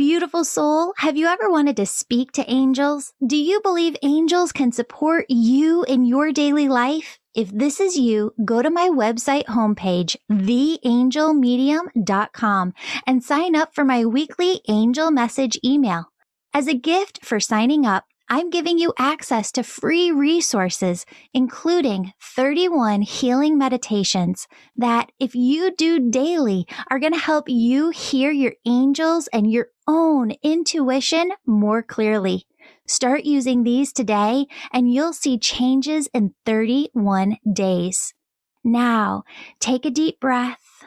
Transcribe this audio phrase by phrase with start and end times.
[0.00, 3.12] Beautiful soul, have you ever wanted to speak to angels?
[3.26, 7.18] Do you believe angels can support you in your daily life?
[7.34, 12.72] If this is you, go to my website homepage, theangelmedium.com
[13.06, 16.06] and sign up for my weekly angel message email.
[16.54, 21.04] As a gift for signing up, I'm giving you access to free resources,
[21.34, 28.30] including 31 healing meditations that, if you do daily, are going to help you hear
[28.30, 32.46] your angels and your own intuition more clearly.
[32.86, 38.14] Start using these today and you'll see changes in 31 days.
[38.62, 39.24] Now,
[39.58, 40.84] take a deep breath.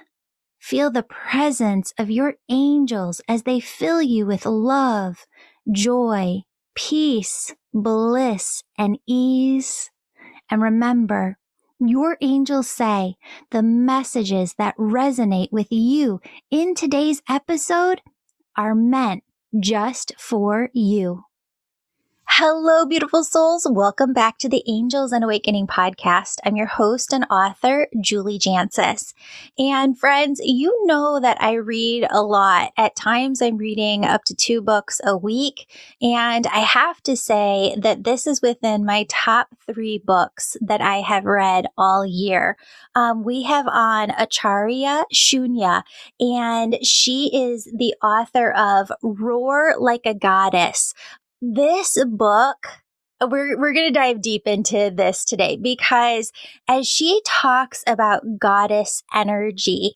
[0.59, 5.25] Feel the presence of your angels as they fill you with love,
[5.69, 6.43] joy,
[6.75, 9.91] peace, bliss, and ease.
[10.49, 11.37] And remember,
[11.79, 13.15] your angels say
[13.51, 18.01] the messages that resonate with you in today's episode
[18.55, 19.23] are meant
[19.59, 21.23] just for you.
[22.37, 23.67] Hello, beautiful souls.
[23.69, 26.39] Welcome back to the Angels and Awakening podcast.
[26.43, 29.13] I'm your host and author, Julie Jancius.
[29.59, 32.71] And friends, you know that I read a lot.
[32.75, 35.69] At times, I'm reading up to two books a week.
[36.01, 41.01] And I have to say that this is within my top three books that I
[41.01, 42.57] have read all year.
[42.95, 45.83] Um, we have on Acharya Shunya,
[46.19, 50.95] and she is the author of Roar Like a Goddess
[51.51, 52.67] this book,
[53.21, 56.31] we're, we're going to dive deep into this today because
[56.69, 59.95] as she talks about goddess energy,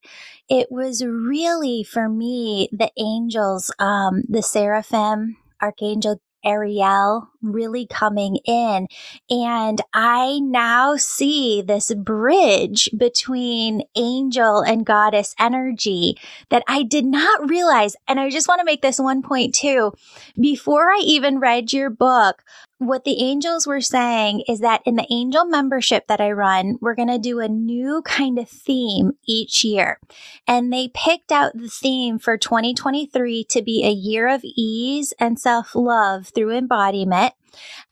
[0.50, 8.88] it was really for me the angels, um, the seraphim, Archangel Ariel really coming in.
[9.30, 16.18] And I now see this bridge between angel and goddess energy
[16.50, 17.95] that I did not realize.
[18.08, 19.94] And I just want to make this one point too.
[20.40, 22.44] Before I even read your book,
[22.80, 26.96] what the angels were saying is that in the angel membership that I run, we're
[26.96, 30.00] going to do a new kind of theme each year.
[30.47, 35.40] And they picked out the theme for 2023 to be a year of ease and
[35.40, 37.34] self love through embodiment.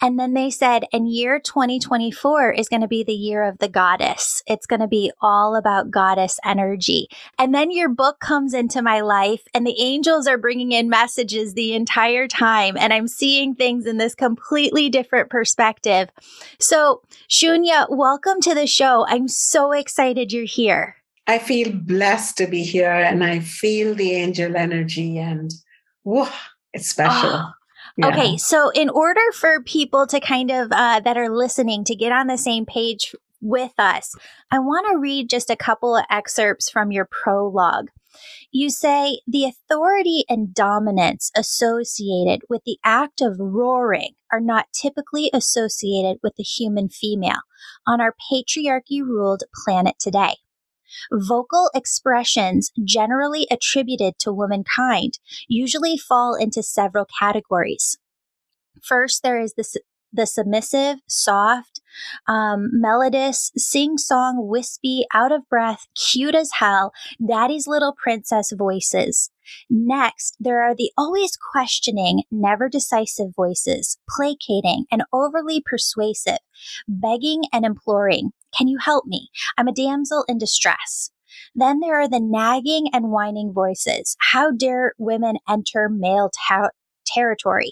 [0.02, 3.68] And then they said, and year 2024 is going to be the year of the
[3.68, 4.42] goddess.
[4.48, 7.08] It's going to be all about goddess energy.
[7.40, 11.54] And then your book comes into my life and the angels are bringing in messages
[11.54, 12.78] the entire time.
[12.78, 16.10] And I'm seeing things in this completely different perspective.
[16.60, 19.06] So Shunya, welcome to the show.
[19.08, 20.98] I'm so excited you're here.
[21.28, 25.52] I feel blessed to be here and I feel the angel energy and
[26.04, 26.30] whoa,
[26.74, 27.32] it's special.
[27.34, 27.52] Oh,
[28.04, 32.12] Okay, so in order for people to kind of uh, that are listening to get
[32.12, 34.14] on the same page with us,
[34.52, 37.88] I want to read just a couple of excerpts from your prologue.
[38.52, 45.30] You say the authority and dominance associated with the act of roaring are not typically
[45.34, 47.42] associated with the human female
[47.88, 50.36] on our patriarchy ruled planet today.
[51.12, 57.98] Vocal expressions generally attributed to womankind usually fall into several categories.
[58.82, 59.64] First, there is the,
[60.14, 61.82] the submissive, soft,
[62.28, 66.92] um, melodious, sing song, wispy, out of breath, cute as hell,
[67.26, 69.30] daddy's little princess voices.
[69.70, 76.40] Next, there are the always questioning, never decisive voices, placating and overly persuasive,
[76.88, 79.30] begging and imploring, can you help me?
[79.58, 81.12] I'm a damsel in distress.
[81.54, 84.16] Then there are the nagging and whining voices.
[84.32, 86.70] How dare women enter male ta-
[87.06, 87.72] territory?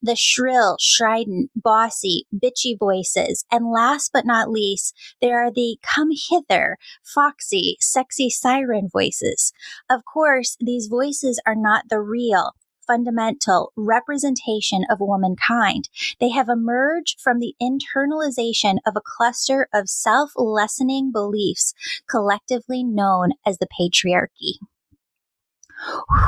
[0.00, 3.44] The shrill, strident, bossy, bitchy voices.
[3.50, 9.52] And last but not least, there are the come hither, foxy, sexy siren voices.
[9.90, 12.52] Of course, these voices are not the real,
[12.86, 15.88] fundamental representation of womankind.
[16.20, 21.74] They have emerged from the internalization of a cluster of self lessening beliefs
[22.08, 24.58] collectively known as the patriarchy.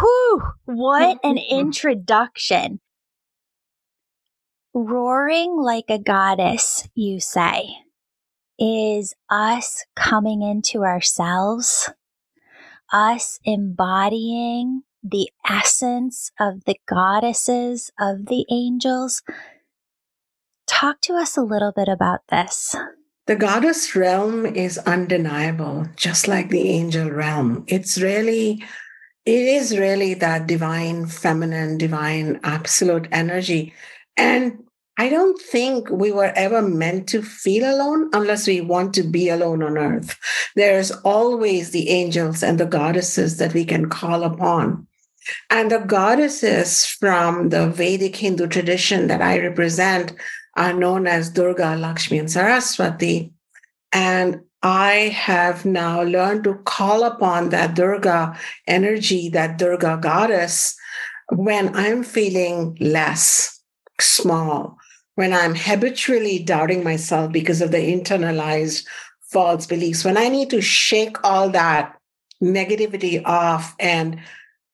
[0.01, 2.81] Whew, what an introduction.
[4.75, 7.79] Roaring like a goddess, you say,
[8.59, 11.91] is us coming into ourselves,
[12.93, 19.23] us embodying the essence of the goddesses, of the angels.
[20.67, 22.75] Talk to us a little bit about this.
[23.27, 27.65] The goddess realm is undeniable, just like the angel realm.
[27.69, 28.65] It's really,
[29.27, 33.75] it is really that divine, feminine, divine, absolute energy.
[34.17, 34.65] And
[35.01, 39.29] I don't think we were ever meant to feel alone unless we want to be
[39.29, 40.19] alone on earth.
[40.57, 44.88] There's always the angels and the goddesses that we can call upon.
[45.51, 50.13] And the goddesses from the Vedic Hindu tradition that I represent
[50.57, 53.33] are known as Durga, Lakshmi, and Saraswati.
[53.93, 58.37] And I have now learned to call upon that Durga
[58.67, 60.77] energy, that Durga goddess,
[61.31, 63.61] when I'm feeling less
[64.01, 64.77] small,
[65.15, 68.85] when I'm habitually doubting myself because of the internalized
[69.23, 71.95] false beliefs, when I need to shake all that
[72.43, 74.21] negativity off and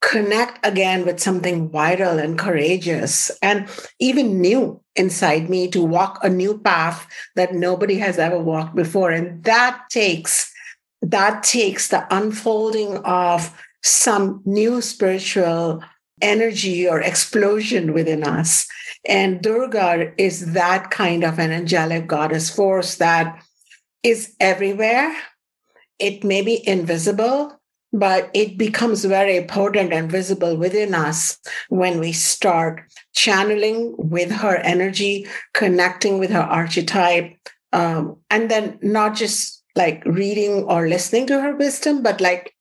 [0.04, 3.66] connect again with something vital and courageous and
[3.98, 9.10] even new inside me to walk a new path that nobody has ever walked before.
[9.10, 10.52] And that takes
[11.00, 13.50] that takes the unfolding of
[13.82, 15.82] some new spiritual
[16.22, 18.66] energy or explosion within us.
[19.06, 23.42] And durga is that kind of an angelic goddess force that
[24.02, 25.14] is everywhere.
[25.98, 27.60] It may be invisible
[27.94, 31.38] but it becomes very potent and visible within us
[31.68, 32.82] when we start
[33.12, 37.32] channeling with her energy, connecting with her archetype,
[37.72, 42.52] um, and then not just like reading or listening to her wisdom, but like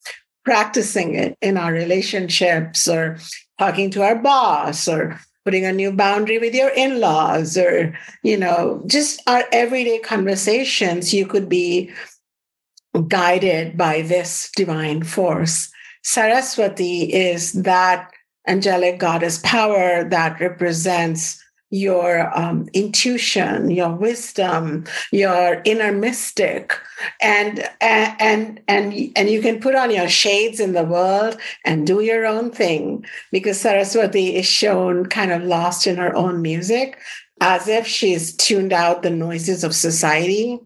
[0.45, 3.17] practicing it in our relationships or
[3.57, 8.83] talking to our boss or putting a new boundary with your in-laws or you know
[8.85, 11.11] just our everyday conversations.
[11.11, 11.91] You could be
[13.07, 15.69] guided by this divine force.
[16.03, 18.11] Saraswati is that
[18.47, 21.41] angelic goddess power that represents
[21.73, 26.77] your um, intuition, your wisdom, your inner mystic,
[27.19, 31.35] and and and and you can put on your shades in the world
[31.65, 36.43] and do your own thing because Saraswati is shown kind of lost in her own
[36.43, 36.99] music,
[37.41, 40.59] as if she's tuned out the noises of society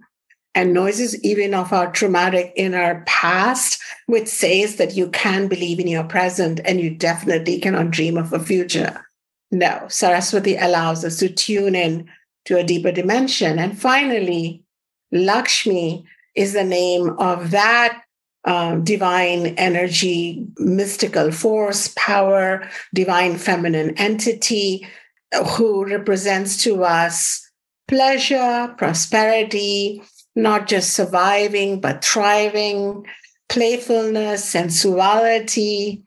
[0.57, 5.87] and noises even of our traumatic inner past, which says that you can believe in
[5.87, 9.05] your present and you definitely cannot dream of a future.
[9.51, 12.09] No, Saraswati allows us to tune in
[12.45, 13.59] to a deeper dimension.
[13.59, 14.63] And finally,
[15.11, 18.01] Lakshmi is the name of that
[18.45, 24.87] uh, divine energy, mystical force, power, divine feminine entity
[25.49, 27.47] who represents to us
[27.87, 30.01] pleasure, prosperity,
[30.37, 33.05] not just surviving, but thriving,
[33.49, 36.03] playfulness, sensuality,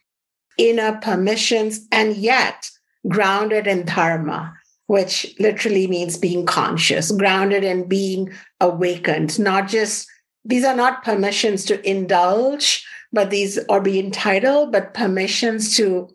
[0.57, 2.71] inner permissions, and yet
[3.09, 4.55] grounded in dharma,
[4.87, 8.31] which literally means being conscious, grounded in being
[8.61, 10.07] awakened, not just
[10.45, 16.09] these are not permissions to indulge, but these or be entitled, but permissions to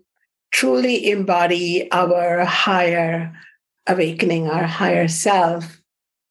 [0.51, 3.35] truly embody our higher
[3.87, 5.81] awakening, our higher self.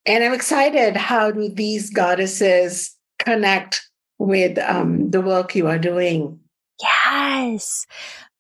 [0.07, 6.41] And I'm excited how do these goddesses connect with um, the work you are doing?
[6.81, 7.87] Yes.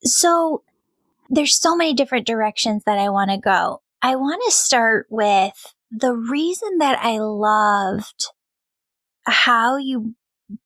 [0.02, 0.62] So
[1.30, 3.80] there's so many different directions that I want to go.
[4.02, 8.26] I want to start with the reason that I loved
[9.22, 10.14] how you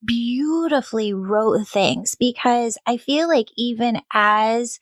[0.05, 4.81] beautifully wrote things because I feel like even as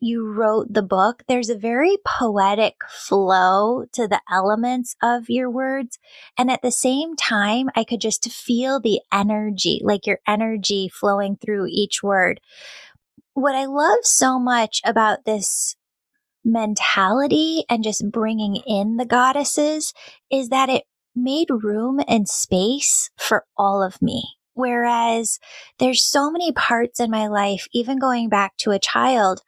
[0.00, 5.98] you wrote the book, there's a very poetic flow to the elements of your words.
[6.38, 11.36] And at the same time, I could just feel the energy, like your energy flowing
[11.36, 12.40] through each word.
[13.34, 15.76] What I love so much about this
[16.44, 19.92] mentality and just bringing in the goddesses
[20.30, 24.39] is that it made room and space for all of me.
[24.54, 25.38] Whereas
[25.78, 29.42] there's so many parts in my life, even going back to a child,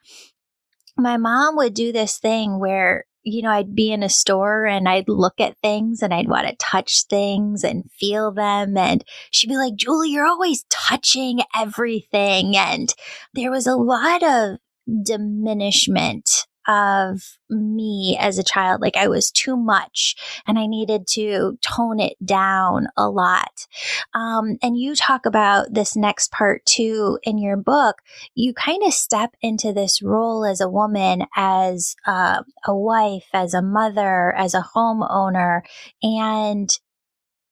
[0.97, 4.88] my mom would do this thing where, you know, I'd be in a store and
[4.88, 8.76] I'd look at things and I'd want to touch things and feel them.
[8.76, 12.56] And she'd be like, Julie, you're always touching everything.
[12.56, 12.92] And
[13.35, 14.59] there was a lot of
[15.04, 18.81] diminishment of me as a child.
[18.81, 20.16] Like I was too much
[20.47, 23.66] and I needed to tone it down a lot.
[24.14, 28.02] Um, and you talk about this next part too in your book.
[28.35, 33.54] You kind of step into this role as a woman, as uh, a wife, as
[33.54, 35.62] a mother, as a homeowner,
[36.02, 36.71] and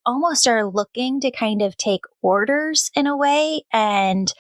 [0.07, 4.33] almost are looking to kind of take orders in a way and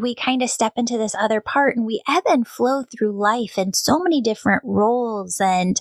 [0.00, 3.58] we kind of step into this other part and we ebb and flow through life
[3.58, 5.80] in so many different roles and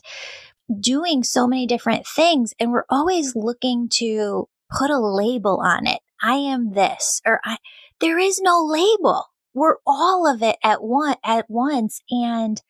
[0.79, 2.53] doing so many different things.
[2.60, 6.00] And we're always looking to put a label on it.
[6.22, 7.57] I am this or I,
[8.00, 9.25] there is no label.
[9.53, 12.01] We're all of it at one, at once.
[12.10, 12.62] And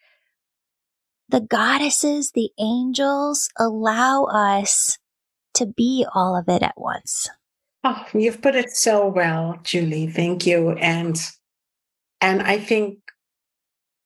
[1.30, 5.00] the goddesses, the angels allow us
[5.56, 7.30] to be all of it at once.
[7.84, 10.08] Oh, you've put it so well, Julie.
[10.08, 10.72] Thank you.
[10.72, 11.18] And
[12.26, 12.98] and I think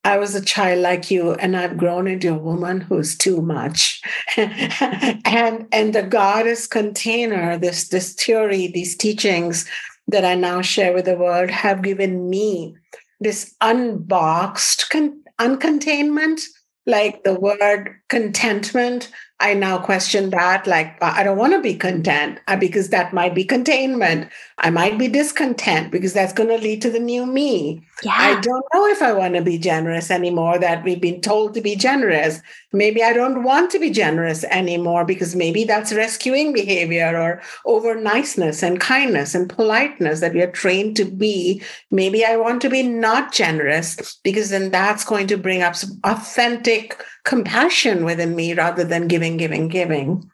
[0.04, 4.02] I was a child like you, and I've grown into a woman who's too much.
[4.38, 9.70] and and the goddess container, this this theory, these teachings
[10.10, 12.76] that I now share with the world have given me
[13.22, 16.42] this unboxed con- uncontainment,
[16.86, 19.12] like the word contentment
[19.42, 20.68] I now question that.
[20.68, 24.30] Like, I don't want to be content uh, because that might be containment.
[24.58, 27.82] I might be discontent because that's going to lead to the new me.
[28.04, 28.12] Yeah.
[28.16, 31.62] I don't know if I want to be generous anymore, that we've been told to
[31.62, 32.42] be generous.
[32.74, 37.96] Maybe I don't want to be generous anymore because maybe that's rescuing behavior or over
[37.96, 41.62] niceness and kindness and politeness that we are trained to be.
[41.92, 45.98] Maybe I want to be not generous because then that's going to bring up some
[46.04, 50.30] authentic compassion within me rather than giving, giving, giving.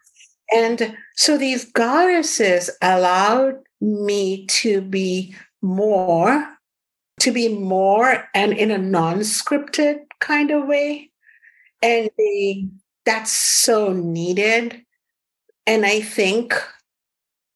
[0.54, 6.56] And so these goddesses allowed me to be more,
[7.20, 11.10] to be more and in a non scripted kind of way.
[11.82, 12.68] And they,
[13.04, 14.82] that's so needed.
[15.66, 16.54] And I think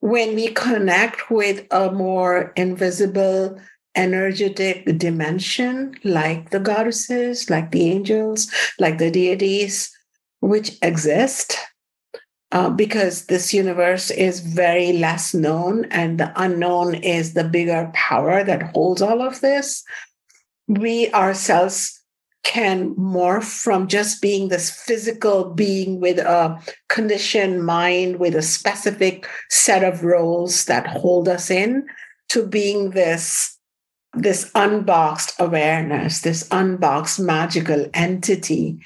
[0.01, 3.61] when we connect with a more invisible
[3.95, 9.91] energetic dimension like the goddesses, like the angels, like the deities,
[10.41, 11.59] which exist.
[12.53, 18.43] Uh, because this universe is very less known and the unknown is the bigger power
[18.43, 19.85] that holds all of this.
[20.67, 22.01] We ourselves
[22.43, 29.29] can morph from just being this physical being with a conditioned mind with a specific
[29.51, 31.87] set of roles that hold us in
[32.31, 33.59] to being this
[34.15, 38.79] this unboxed awareness, this unboxed magical entity.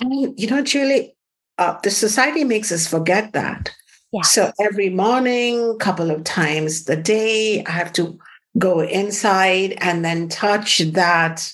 [0.00, 1.16] I mean, you know, Julie,
[1.58, 3.74] uh, the society makes us forget that.
[4.12, 4.22] Yeah.
[4.22, 8.18] So every morning, couple of times a day, I have to
[8.58, 11.52] go inside and then touch that,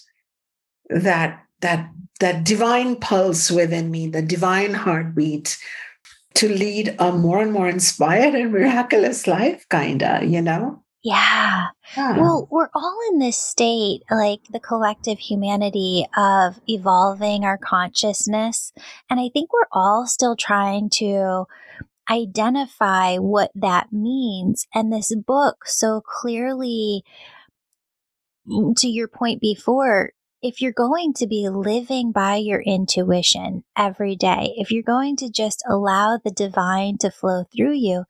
[0.90, 1.90] that, that,
[2.20, 5.58] that divine pulse within me, the divine heartbeat
[6.34, 10.82] to lead a more and more inspired and miraculous life, kinda, you know?
[11.02, 11.68] Yeah.
[12.20, 18.72] Well, we're all in this state, like the collective humanity of evolving our consciousness.
[19.08, 21.46] And I think we're all still trying to
[22.10, 24.66] identify what that means.
[24.74, 27.02] And this book so clearly,
[28.46, 34.16] mm, to your point before, if you're going to be living by your intuition every
[34.16, 38.04] day, if you're going to just allow the divine to flow through you,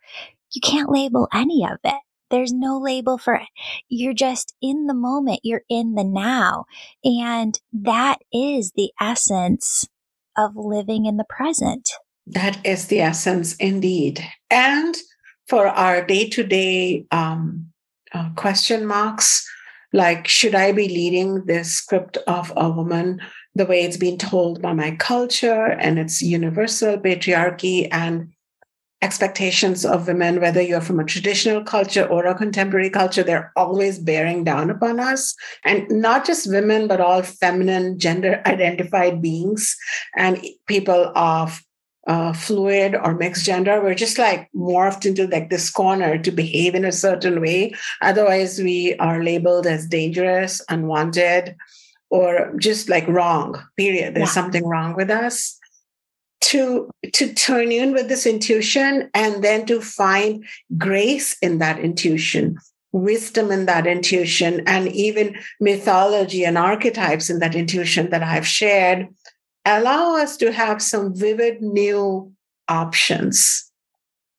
[0.53, 2.01] you can't label any of it.
[2.31, 3.49] There's no label for it.
[3.89, 5.41] You're just in the moment.
[5.43, 6.67] You're in the now.
[7.05, 9.89] And that is the essence
[10.37, 11.91] of living in the present.
[12.27, 14.25] That is the essence indeed.
[14.49, 14.95] And
[15.49, 17.07] for our day to day
[18.37, 19.45] question marks,
[19.93, 23.21] like, should I be leading this script of a woman
[23.57, 28.33] the way it's been told by my culture and its universal patriarchy and
[29.02, 33.99] expectations of women, whether you're from a traditional culture or a contemporary culture, they're always
[33.99, 35.35] bearing down upon us.
[35.64, 39.76] And not just women, but all feminine, gender identified beings
[40.16, 41.62] and people of
[42.07, 43.80] uh, fluid or mixed gender.
[43.83, 47.75] We're just like morphed into like this corner to behave in a certain way.
[48.02, 51.57] Otherwise, we are labeled as dangerous, unwanted,
[52.11, 54.14] or just like wrong, period.
[54.14, 54.42] There's yeah.
[54.42, 55.60] something wrong with us
[56.41, 60.45] to to turn in with this intuition and then to find
[60.79, 62.59] grace in that intuition
[62.93, 69.09] wisdom in that intuition and even mythology and archetypes in that intuition that i've shared
[69.65, 72.33] allow us to have some vivid new
[72.69, 73.71] options.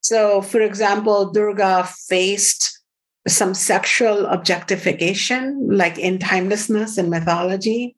[0.01, 2.79] So for example durga faced
[3.27, 7.95] some sexual objectification like in timelessness in mythology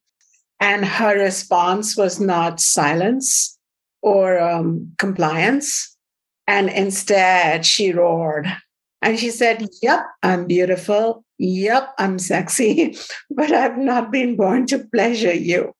[0.60, 3.53] and her response was not silence
[4.04, 5.98] or um, compliance.
[6.46, 8.48] And instead, she roared
[9.02, 11.24] and she said, Yep, I'm beautiful.
[11.40, 12.96] Yep, I'm sexy,
[13.32, 15.74] but I've not been born to pleasure you.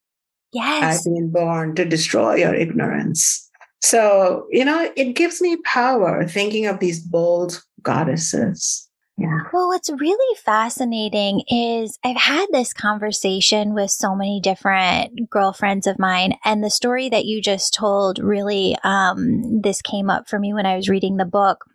[0.54, 1.06] Yes.
[1.06, 3.50] I've been born to destroy your ignorance.
[3.82, 8.90] So, you know, it gives me power thinking of these bold goddesses.
[9.18, 9.42] Yeah.
[9.54, 16.00] Well, what's really fascinating is I've had this conversation with so many different girlfriends of
[16.00, 20.54] mine, and the story that you just told really, um, this came up for me
[20.54, 21.66] when I was reading the book.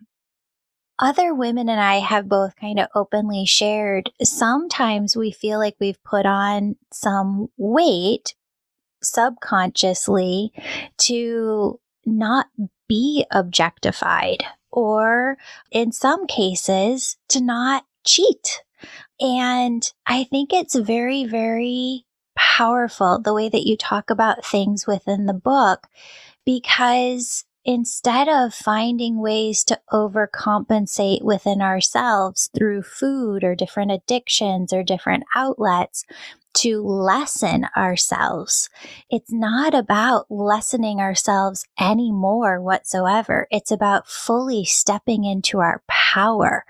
[0.99, 4.11] Other women and I have both kind of openly shared.
[4.21, 8.35] Sometimes we feel like we've put on some weight
[9.01, 10.51] subconsciously
[10.97, 12.47] to not
[12.89, 14.43] be objectified
[14.79, 15.37] or
[15.71, 18.63] in some cases to not cheat.
[19.19, 22.05] And I think it's very, very
[22.35, 25.87] powerful the way that you talk about things within the book
[26.45, 34.81] because instead of finding ways to overcompensate within ourselves through food or different addictions or
[34.81, 36.05] different outlets,
[36.55, 38.69] to lessen ourselves.
[39.09, 43.47] It's not about lessening ourselves anymore whatsoever.
[43.51, 46.65] It's about fully stepping into our power.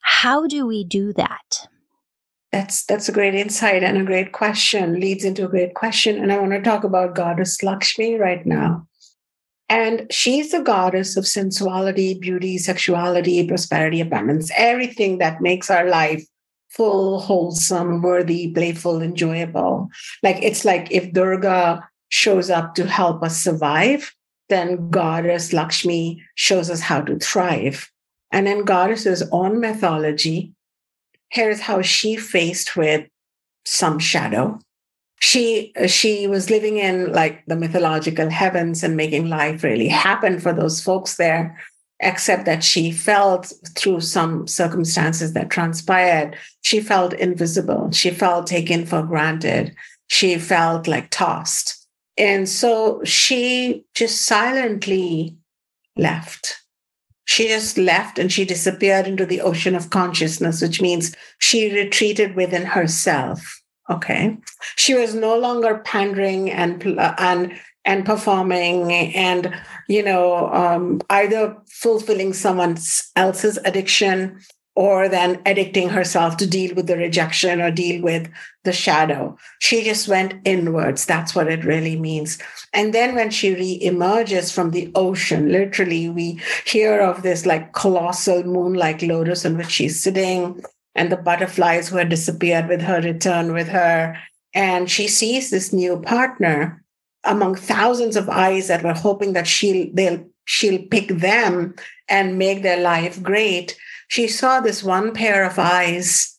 [0.00, 1.68] How do we do that?
[2.52, 4.98] That's that's a great insight and a great question.
[4.98, 6.20] Leads into a great question.
[6.20, 8.86] And I want to talk about goddess Lakshmi right now.
[9.68, 16.24] And she's the goddess of sensuality, beauty, sexuality, prosperity, abundance, everything that makes our life
[16.70, 19.88] full, wholesome, worthy, playful, enjoyable.
[20.22, 24.14] Like it's like if Durga shows up to help us survive,
[24.48, 27.90] then goddess Lakshmi shows us how to thrive.
[28.32, 30.52] And in goddess's own mythology,
[31.30, 33.06] here's how she faced with
[33.64, 34.58] some shadow
[35.20, 40.52] she she was living in like the mythological heavens and making life really happen for
[40.52, 41.58] those folks there
[42.00, 47.90] except that she felt through some circumstances that transpired she felt invisible.
[47.90, 49.74] She felt taken for granted.
[50.08, 51.86] She felt like tossed.
[52.16, 55.36] And so she just silently
[55.96, 56.62] left.
[57.24, 62.34] She just left and she disappeared into the ocean of consciousness which means she retreated
[62.34, 63.62] within herself.
[63.88, 64.36] Okay.
[64.76, 66.82] She was no longer pandering and
[67.18, 69.54] and and performing and
[69.88, 72.76] you know um, either fulfilling someone
[73.16, 74.38] else's addiction
[74.76, 78.30] or then addicting herself to deal with the rejection or deal with
[78.64, 79.36] the shadow.
[79.58, 81.04] She just went inwards.
[81.04, 82.38] That's what it really means.
[82.72, 88.44] And then when she re-emerges from the ocean, literally, we hear of this like colossal
[88.44, 90.62] moon-like lotus on which she's sitting
[90.94, 94.16] and the butterflies who had disappeared with her return with her.
[94.54, 96.82] And she sees this new partner
[97.24, 101.74] among thousands of eyes that were hoping that she'll they'll she'll pick them
[102.08, 103.76] and make their life great.
[104.08, 106.38] She saw this one pair of eyes,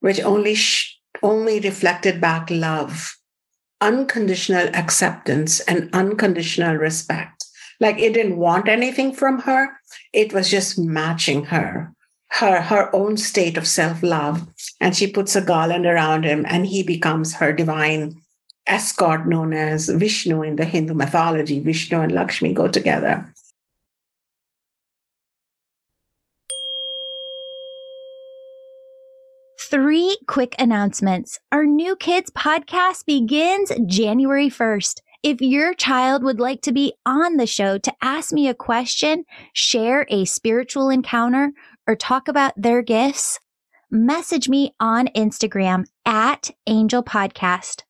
[0.00, 3.16] which only sh- only reflected back love,
[3.80, 7.44] unconditional acceptance, and unconditional respect.
[7.80, 9.78] Like it didn't want anything from her;
[10.12, 11.96] it was just matching her
[12.28, 14.46] her her own state of self-love
[14.80, 18.20] and she puts a garland around him and he becomes her divine
[18.66, 23.32] escort known as vishnu in the hindu mythology vishnu and lakshmi go together
[29.68, 31.40] Three quick announcements.
[31.50, 35.00] Our new kids podcast begins January 1st.
[35.24, 39.24] If your child would like to be on the show to ask me a question,
[39.54, 41.50] share a spiritual encounter,
[41.84, 43.40] or talk about their gifts,
[43.90, 47.85] message me on Instagram at Angel Podcast.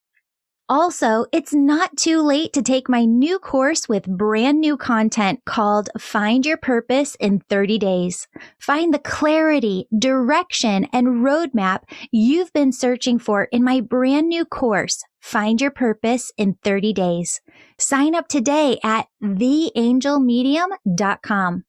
[0.68, 5.88] Also, it's not too late to take my new course with brand new content called
[5.96, 8.26] Find Your Purpose in 30 Days.
[8.58, 15.04] Find the clarity, direction, and roadmap you've been searching for in my brand new course,
[15.20, 17.40] Find Your Purpose in 30 Days.
[17.78, 21.64] Sign up today at theangelmedium.com.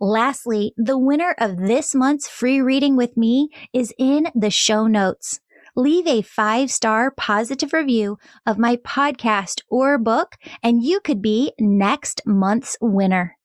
[0.00, 5.40] Lastly, the winner of this month's free reading with me is in the show notes.
[5.78, 11.52] Leave a five star positive review of my podcast or book, and you could be
[11.56, 13.36] next month's winner.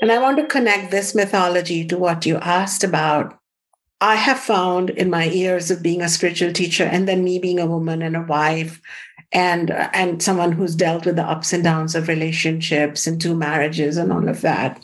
[0.00, 3.38] And I want to connect this mythology to what you asked about.
[4.00, 7.60] I have found in my years of being a spiritual teacher and then me being
[7.60, 8.80] a woman and a wife
[9.30, 13.98] and and someone who's dealt with the ups and downs of relationships and two marriages
[13.98, 14.82] and all of that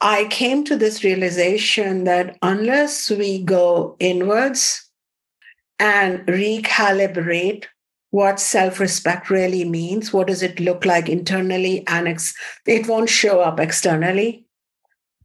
[0.00, 4.88] i came to this realization that unless we go inwards
[5.78, 7.66] and recalibrate
[8.10, 12.34] what self-respect really means what does it look like internally and ex-
[12.66, 14.44] it won't show up externally.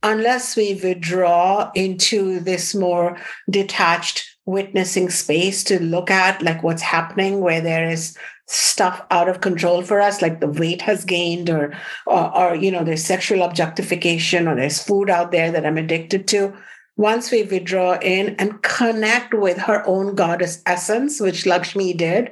[0.05, 3.17] Unless we withdraw into this more
[3.49, 9.41] detached witnessing space to look at like what's happening where there is stuff out of
[9.41, 11.73] control for us like the weight has gained or,
[12.06, 16.27] or or, you know there's sexual objectification or there's food out there that i'm addicted
[16.27, 16.53] to.
[16.95, 22.32] Once we withdraw in and connect with her own goddess essence which lakshmi did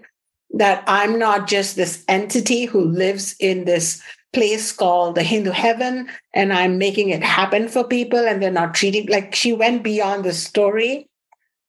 [0.51, 4.01] that i'm not just this entity who lives in this
[4.33, 8.73] place called the hindu heaven and i'm making it happen for people and they're not
[8.73, 11.09] treating like she went beyond the story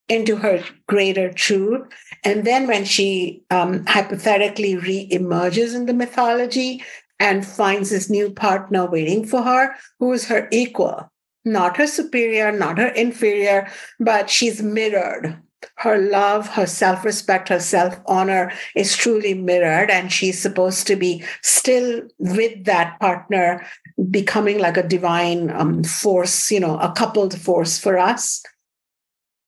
[0.09, 1.87] into her greater truth.
[2.23, 6.83] And then when she um, hypothetically re emerges in the mythology
[7.19, 11.11] and finds this new partner waiting for her, who is her equal,
[11.45, 15.39] not her superior, not her inferior, but she's mirrored.
[15.77, 19.89] her love, her self respect, her self honor is truly mirrored.
[19.89, 23.65] And she's supposed to be still with that partner,
[24.09, 28.43] becoming like a divine um, force, you know, a coupled force for us.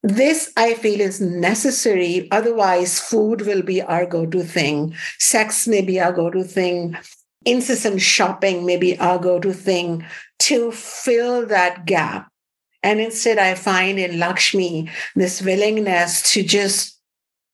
[0.06, 2.28] This I feel is necessary.
[2.32, 4.96] Otherwise, food will be our go to thing.
[5.20, 6.96] Sex may be our go to thing.
[7.44, 10.06] Incessant shopping may be our go to thing
[10.40, 12.32] to fill that gap
[12.86, 17.00] and instead, I find in Lakshmi this willingness to just,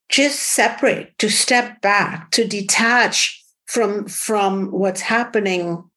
[0.10, 5.90] just separate, to step back, to detach from, from what's happening,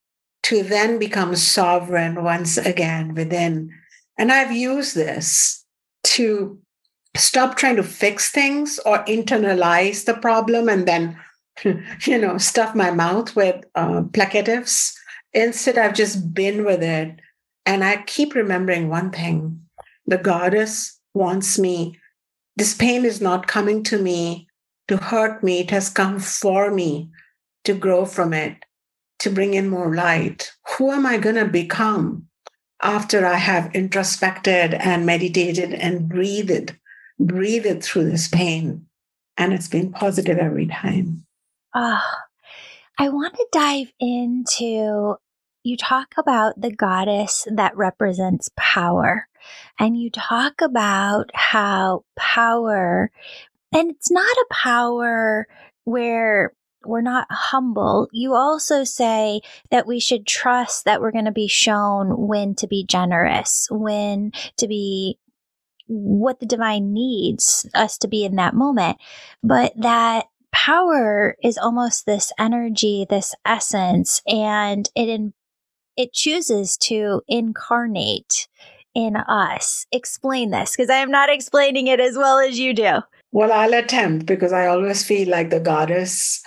[0.45, 3.73] to then become sovereign once again within.
[4.17, 5.64] And I've used this
[6.05, 6.59] to
[7.17, 11.19] stop trying to fix things or internalize the problem and then,
[11.65, 14.95] you know, stuff my mouth with uh, placatives.
[15.33, 17.21] Instead, I've just been with it
[17.67, 19.61] and I keep remembering one thing
[20.07, 21.99] the goddess wants me.
[22.57, 24.49] This pain is not coming to me
[24.89, 27.11] to hurt me, it has come for me
[27.65, 28.65] to grow from it,
[29.21, 30.53] to bring in more light.
[30.77, 32.27] Who am I going to become
[32.83, 36.77] after I have introspected and meditated and breathed,
[37.19, 38.87] breathed through this pain?
[39.37, 41.25] And it's been positive every time.
[41.75, 42.21] Ah, oh,
[42.99, 45.17] I want to dive into
[45.65, 49.27] you talk about the goddess that represents power.
[49.79, 53.11] And you talk about how power,
[53.73, 55.47] and it's not a power
[55.85, 56.53] where
[56.87, 58.09] we're not humble.
[58.13, 62.67] You also say that we should trust that we're going to be shown when to
[62.67, 65.19] be generous, when to be
[65.87, 68.99] what the divine needs us to be in that moment,
[69.43, 75.33] but that power is almost this energy, this essence, and it
[75.97, 78.49] it chooses to incarnate
[78.95, 79.87] in us.
[79.93, 83.01] Explain this because I am not explaining it as well as you do.
[83.33, 86.43] Well, I'll attempt because I always feel like the goddess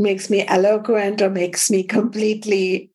[0.00, 2.90] makes me eloquent or makes me completely,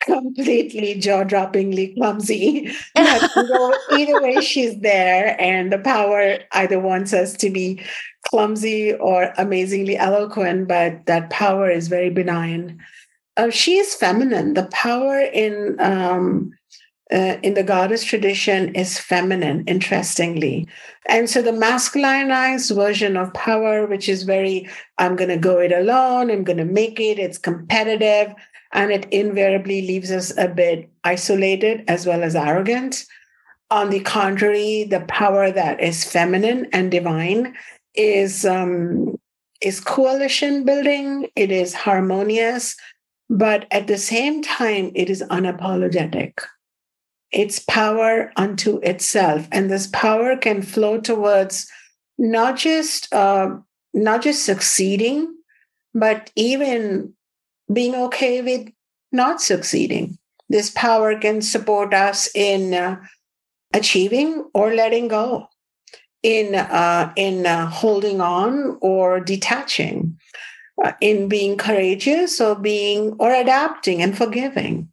[0.00, 2.72] completely jaw droppingly clumsy.
[2.96, 7.82] Know, either way, she's there, and the power either wants us to be
[8.28, 12.80] clumsy or amazingly eloquent, but that power is very benign
[13.36, 14.54] uh, she is feminine.
[14.54, 16.52] The power in um,
[17.12, 20.66] uh, in the goddess tradition is feminine, interestingly.
[21.06, 25.72] And so the masculinized version of power, which is very, I'm going to go it
[25.72, 28.34] alone, I'm going to make it, it's competitive,
[28.72, 33.04] and it invariably leaves us a bit isolated as well as arrogant.
[33.70, 37.54] On the contrary, the power that is feminine and divine
[37.94, 39.16] is um,
[39.60, 41.28] is coalition building.
[41.36, 42.76] It is harmonious.
[43.30, 46.32] But at the same time, it is unapologetic.
[47.32, 49.48] It's power unto itself.
[49.50, 51.66] And this power can flow towards
[52.18, 53.56] not just uh,
[53.94, 55.34] not just succeeding,
[55.94, 57.14] but even
[57.72, 58.70] being okay with
[59.12, 60.18] not succeeding.
[60.48, 63.00] This power can support us in uh,
[63.72, 65.48] achieving or letting go,
[66.22, 70.18] in uh, in uh, holding on or detaching
[70.84, 74.91] uh, in being courageous or being or adapting and forgiving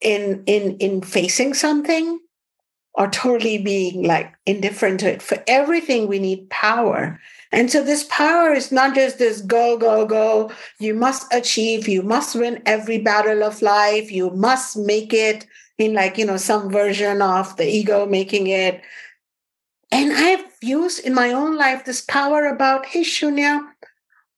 [0.00, 2.20] in in in facing something
[2.94, 5.22] or totally being like indifferent to it.
[5.22, 7.20] For everything we need power.
[7.52, 10.50] And so this power is not just this go go go.
[10.78, 11.88] You must achieve.
[11.88, 14.10] You must win every battle of life.
[14.10, 15.46] You must make it
[15.78, 18.82] in like you know some version of the ego making it.
[19.92, 23.66] And i've used in my own life this power about hey shunya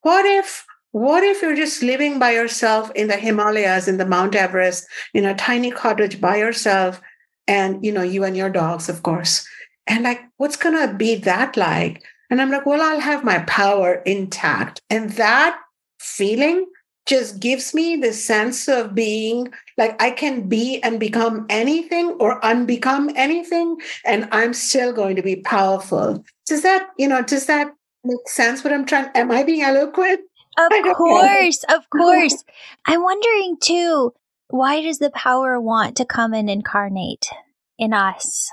[0.02, 4.34] what if what if you're just living by yourself in the Himalayas, in the Mount
[4.34, 7.00] Everest, in a tiny cottage by yourself,
[7.48, 9.46] and you know, you and your dogs, of course.
[9.86, 12.02] And like, what's gonna be that like?
[12.30, 14.80] And I'm like, well, I'll have my power intact.
[14.88, 15.58] And that
[15.98, 16.66] feeling
[17.06, 22.40] just gives me the sense of being like I can be and become anything or
[22.42, 26.24] unbecome anything, and I'm still going to be powerful.
[26.46, 27.74] Does that, you know, does that
[28.04, 29.10] make sense what I'm trying?
[29.14, 30.20] Am I being eloquent?
[30.58, 32.44] Of course, of course.
[32.86, 34.12] I'm wondering too,
[34.48, 37.28] why does the power want to come and incarnate
[37.78, 38.50] in us?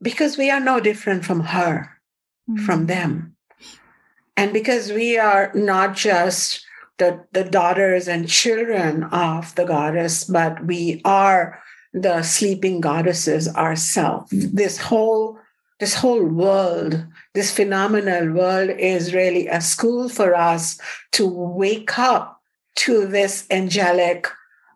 [0.00, 1.98] Because we are no different from her,
[2.48, 2.64] mm-hmm.
[2.64, 3.36] from them.
[4.36, 6.64] And because we are not just
[6.98, 11.60] the, the daughters and children of the goddess, but we are
[11.92, 14.30] the sleeping goddesses ourselves.
[14.30, 15.38] This whole
[15.82, 20.78] this whole world, this phenomenal world is really a school for us
[21.12, 22.40] to wake up
[22.76, 24.28] to this angelic,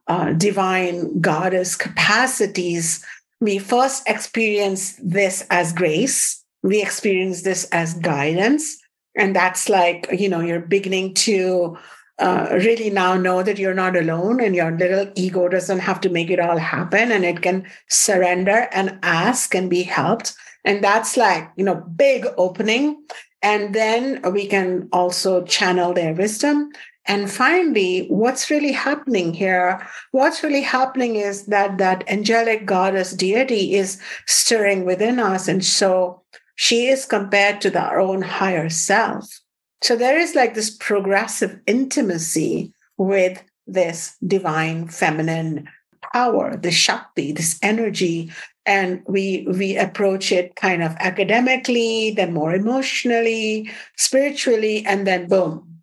[0.07, 3.05] uh, divine goddess capacities.
[3.40, 8.77] We first experience this as grace we experience this as guidance.
[9.14, 11.79] And that's like, you know, you're beginning to
[12.19, 16.09] uh, really now know that you're not alone and your little ego doesn't have to
[16.09, 20.35] make it all happen and it can surrender and ask and be helped.
[20.66, 23.02] And that's like, you know, big opening.
[23.40, 26.72] And then we can also channel their wisdom.
[27.07, 29.87] And finally, what's really happening here?
[30.11, 35.46] What's really happening is that that angelic goddess deity is stirring within us.
[35.46, 36.22] And so
[36.57, 39.40] she is compared to our own higher self.
[39.83, 45.68] So there is like this progressive intimacy with this divine feminine
[46.12, 48.33] power, the Shakti, this energy.
[48.66, 55.83] And we we approach it kind of academically, then more emotionally, spiritually, and then boom,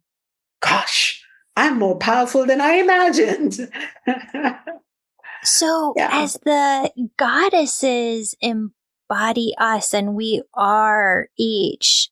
[0.62, 1.24] gosh,
[1.56, 3.70] I'm more powerful than I imagined.
[5.44, 6.10] so yeah.
[6.12, 12.10] as the goddesses embody us and we are each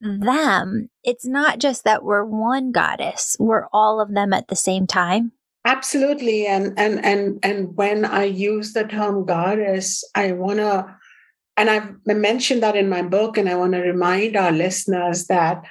[0.00, 4.86] them, it's not just that we're one goddess, we're all of them at the same
[4.86, 5.32] time.
[5.64, 6.46] Absolutely.
[6.46, 10.96] And and and and when I use the term goddess, I wanna
[11.56, 15.62] and I've mentioned that in my book, and I want to remind our listeners that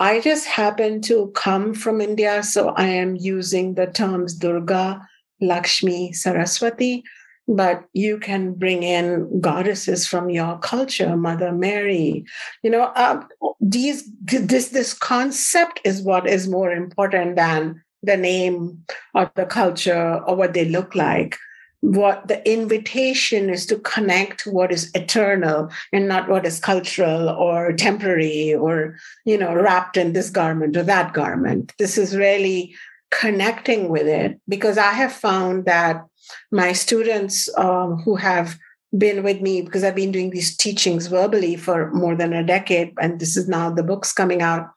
[0.00, 2.42] I just happen to come from India.
[2.42, 5.00] So I am using the terms Durga,
[5.40, 7.04] Lakshmi, Saraswati
[7.46, 12.24] but you can bring in goddesses from your culture mother mary
[12.62, 13.22] you know uh,
[13.60, 20.20] these this this concept is what is more important than the name or the culture
[20.26, 21.36] or what they look like
[21.80, 27.28] what the invitation is to connect to what is eternal and not what is cultural
[27.28, 32.74] or temporary or you know wrapped in this garment or that garment this is really
[33.10, 36.02] connecting with it because i have found that
[36.50, 38.58] my students um, who have
[38.96, 42.94] been with me because I've been doing these teachings verbally for more than a decade,
[43.00, 44.68] and this is now the books coming out.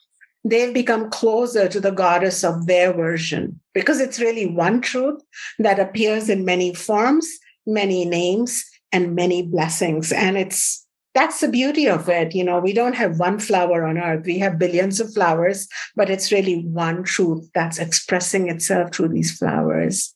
[0.43, 5.21] They've become closer to the goddess of their version because it's really one truth
[5.59, 7.27] that appears in many forms,
[7.65, 10.11] many names, and many blessings.
[10.11, 12.35] And it's that's the beauty of it.
[12.35, 14.25] You know, we don't have one flower on earth.
[14.25, 19.35] We have billions of flowers, but it's really one truth that's expressing itself through these
[19.35, 20.13] flowers.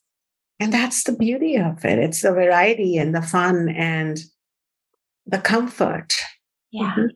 [0.60, 1.98] And that's the beauty of it.
[1.98, 4.20] It's the variety and the fun and
[5.26, 6.14] the comfort.
[6.70, 6.92] Yeah.
[6.92, 7.08] Mm-hmm.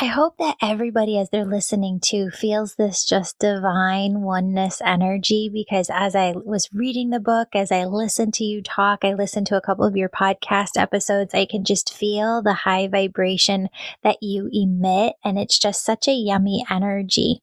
[0.00, 5.90] I hope that everybody, as they're listening to, feels this just divine oneness energy because
[5.92, 9.56] as I was reading the book, as I listened to you talk, I listened to
[9.56, 13.70] a couple of your podcast episodes, I can just feel the high vibration
[14.04, 15.14] that you emit.
[15.24, 17.40] And it's just such a yummy energy.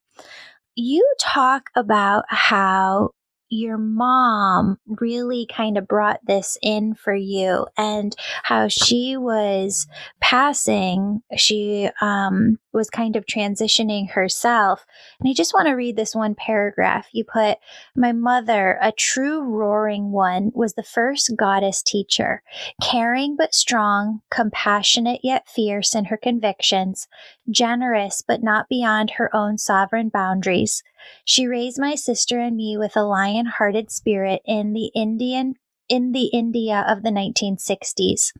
[0.75, 3.09] You talk about how
[3.49, 9.87] your mom really kind of brought this in for you and how she was
[10.19, 14.85] passing she um, was kind of transitioning herself.
[15.19, 17.07] And i just want to read this one paragraph.
[17.13, 17.57] You put
[17.95, 22.43] my mother a true roaring one was the first goddess teacher
[22.81, 27.07] caring but strong compassionate yet fierce in her convictions
[27.49, 30.83] generous but not beyond her own sovereign boundaries
[31.23, 35.55] she raised my sister and me with a lion hearted spirit in the Indian
[35.87, 38.31] in the India of the 1960s.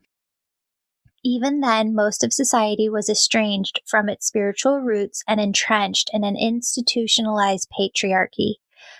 [1.24, 6.36] Even then, most of society was estranged from its spiritual roots and entrenched in an
[6.36, 8.54] institutionalized patriarchy.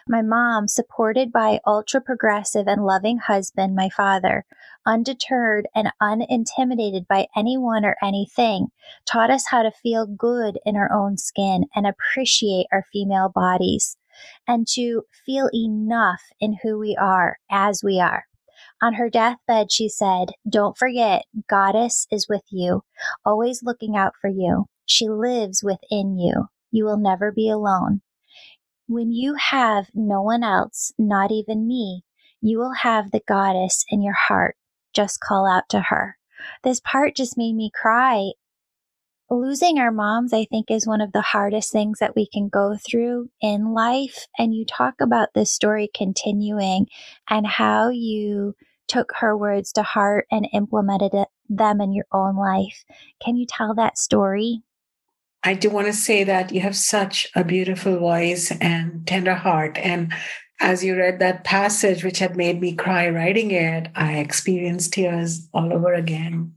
[0.08, 4.44] My mom, supported by ultra progressive and loving husband, my father,
[4.86, 8.68] undeterred and unintimidated by anyone or anything,
[9.10, 13.96] taught us how to feel good in our own skin and appreciate our female bodies
[14.46, 18.24] and to feel enough in who we are as we are.
[18.82, 22.82] On her deathbed, she said, Don't forget, Goddess is with you,
[23.24, 24.66] always looking out for you.
[24.86, 26.46] She lives within you.
[26.70, 28.02] You will never be alone.
[28.88, 32.04] When you have no one else, not even me,
[32.40, 34.56] you will have the goddess in your heart.
[34.92, 36.18] Just call out to her.
[36.62, 38.30] This part just made me cry.
[39.28, 42.76] Losing our moms, I think, is one of the hardest things that we can go
[42.76, 44.28] through in life.
[44.38, 46.86] And you talk about this story continuing
[47.28, 48.54] and how you
[48.86, 52.84] took her words to heart and implemented it, them in your own life.
[53.20, 54.62] Can you tell that story?
[55.42, 59.78] I do want to say that you have such a beautiful voice and tender heart.
[59.78, 60.12] And
[60.60, 65.48] as you read that passage, which had made me cry writing it, I experienced tears
[65.52, 66.54] all over again.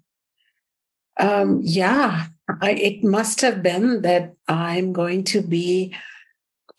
[1.19, 2.27] Um, yeah,
[2.61, 5.93] I, it must have been that I'm going to be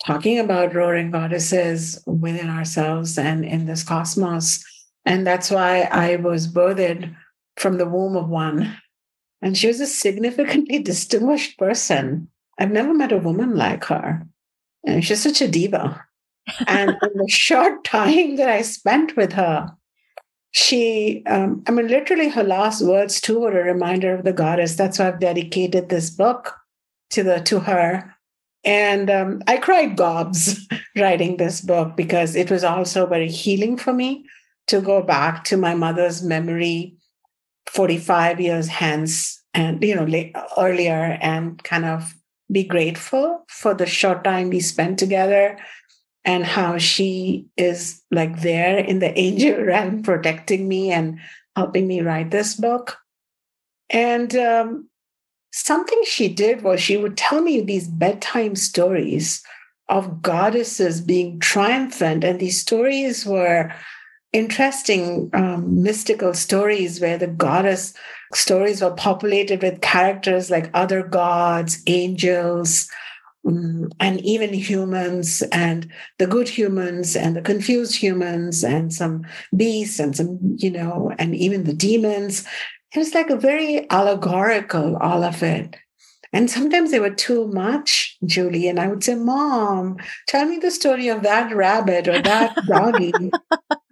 [0.05, 4.63] talking about roaring goddesses within ourselves and in this cosmos.
[5.05, 7.15] And that's why I was birthed
[7.57, 8.75] from the womb of one
[9.41, 12.29] And she was a significantly distinguished person.
[12.59, 14.25] I've never met a woman like her.
[14.85, 16.05] And she's such a diva.
[16.67, 19.75] and in the short time that I spent with her,
[20.51, 24.75] she, um, I mean, literally her last words too were a reminder of the goddess.
[24.75, 26.55] That's why I've dedicated this book
[27.11, 28.13] to the to her.
[28.63, 33.93] And um, I cried gobs writing this book because it was also very healing for
[33.93, 34.25] me
[34.67, 36.95] to go back to my mother's memory
[37.67, 42.13] 45 years hence and you know earlier and kind of
[42.51, 45.57] be grateful for the short time we spent together
[46.23, 51.19] and how she is like there in the angel realm protecting me and
[51.55, 52.97] helping me write this book.
[53.89, 54.89] And um,
[55.51, 59.43] something she did was she would tell me these bedtime stories
[59.89, 62.23] of goddesses being triumphant.
[62.23, 63.73] And these stories were
[64.33, 67.93] interesting um, mystical stories where the goddess
[68.33, 72.89] stories were populated with characters like other gods, angels,
[73.47, 79.99] um, and even humans, and the good humans, and the confused humans, and some beasts,
[79.99, 82.45] and some, you know, and even the demons.
[82.93, 85.75] It was like a very allegorical, all of it.
[86.33, 88.67] And sometimes they were too much, Julie.
[88.67, 93.11] And I would say, Mom, tell me the story of that rabbit or that doggy.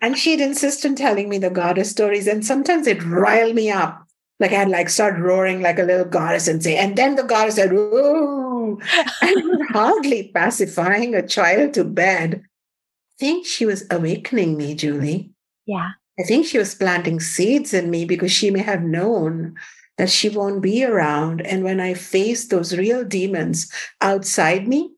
[0.01, 2.27] And she'd insist on telling me the goddess stories.
[2.27, 4.05] And sometimes it riled me up.
[4.39, 7.55] Like I'd like start roaring like a little goddess and say, and then the goddess
[7.55, 8.79] said, Ooh,
[9.21, 12.43] and hardly pacifying a child to bed.
[12.43, 15.31] I think she was awakening me, Julie.
[15.65, 15.89] Yeah.
[16.17, 19.55] I think she was planting seeds in me because she may have known
[19.97, 21.41] that she won't be around.
[21.41, 23.69] And when I face those real demons
[24.01, 24.91] outside me,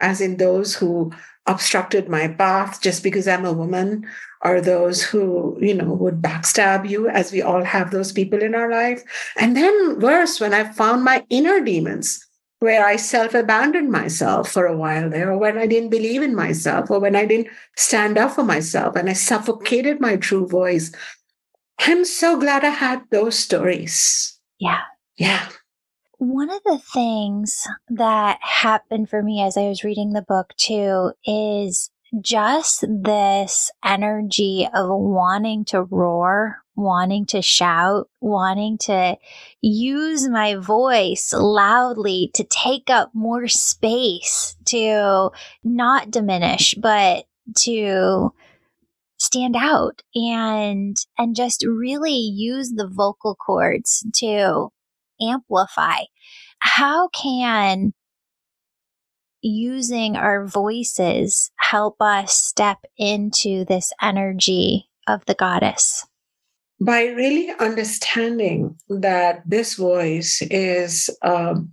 [0.00, 1.12] as in those who
[1.46, 4.06] obstructed my path just because I'm a woman,
[4.42, 8.54] or those who, you know, would backstab you, as we all have those people in
[8.54, 9.02] our life.
[9.36, 12.24] And then worse, when I found my inner demons,
[12.58, 16.34] where I self abandoned myself for a while there, or when I didn't believe in
[16.34, 20.90] myself, or when I didn't stand up for myself and I suffocated my true voice.
[21.78, 24.38] I'm so glad I had those stories.
[24.58, 24.80] Yeah.
[25.18, 25.48] Yeah.
[26.18, 31.12] One of the things that happened for me as I was reading the book too
[31.26, 31.90] is
[32.22, 39.18] just this energy of wanting to roar, wanting to shout, wanting to
[39.60, 45.30] use my voice loudly to take up more space, to
[45.64, 47.26] not diminish, but
[47.58, 48.32] to
[49.18, 54.70] stand out and and just really use the vocal cords to
[55.20, 56.00] amplify
[56.58, 57.92] how can
[59.42, 66.06] using our voices help us step into this energy of the goddess
[66.80, 71.72] by really understanding that this voice is um,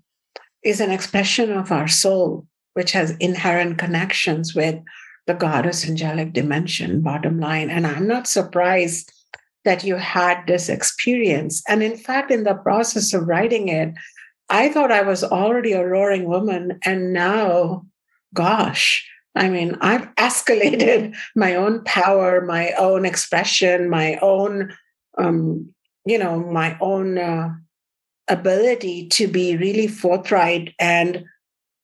[0.64, 4.76] is an expression of our soul which has inherent connections with
[5.28, 7.70] the goddess angelic dimension, bottom line.
[7.70, 9.13] And I'm not surprised
[9.66, 11.64] that you had this experience.
[11.68, 13.94] And in fact, in the process of writing it,
[14.50, 16.80] I thought I was already a roaring woman.
[16.84, 17.86] And now,
[18.34, 24.74] gosh, I mean, I've escalated my own power, my own expression, my own,
[25.18, 25.74] um,
[26.06, 27.50] you know, my own uh,
[28.28, 31.26] ability to be really forthright and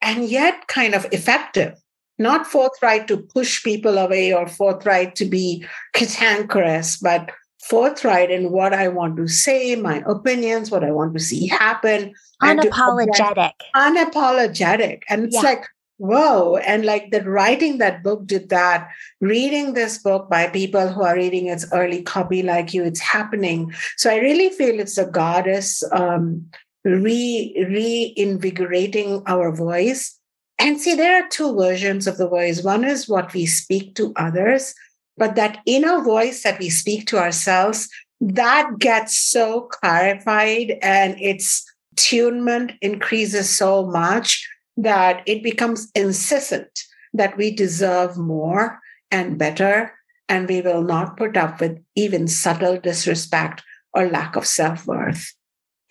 [0.02, 1.78] and yet kind of effective
[2.20, 7.32] not forthright to push people away or forthright to be cantankerous, but
[7.62, 12.14] forthright in what I want to say, my opinions, what I want to see happen.
[12.42, 13.52] Unapologetic.
[13.76, 15.04] Unapologetic.
[15.10, 15.42] And it's yeah.
[15.42, 15.66] like,
[15.98, 16.58] whoa.
[16.58, 21.16] And like the writing that book did that, reading this book by people who are
[21.16, 23.74] reading its early copy like you, it's happening.
[23.98, 26.46] So I really feel it's a goddess um,
[26.86, 30.20] re reinvigorating our voice
[30.60, 32.64] and see, there are two versions of the voice.
[32.64, 34.76] One is what we speak to others,
[35.20, 37.90] but that inner voice that we speak to ourselves,
[38.22, 41.66] that gets so clarified and its
[41.98, 44.48] tunement increases so much
[44.78, 46.70] that it becomes insistent
[47.14, 48.80] that we deserve more
[49.12, 49.94] and better,
[50.30, 53.62] and we will not put up with even subtle disrespect
[53.94, 55.34] or lack of self worth.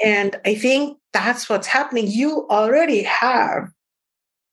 [0.03, 2.07] And I think that's what's happening.
[2.07, 3.69] You already have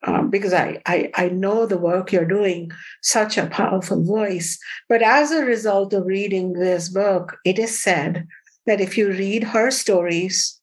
[0.06, 4.58] um, because I, I I know the work you're doing, such a powerful voice.
[4.88, 8.28] But as a result of reading this book, it is said
[8.66, 10.60] that if you read her stories,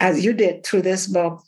[0.00, 1.42] as you did through this book,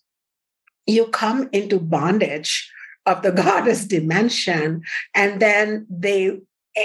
[0.86, 2.70] you come into bondage
[3.07, 4.82] of the goddess dimension,
[5.14, 6.40] and then they,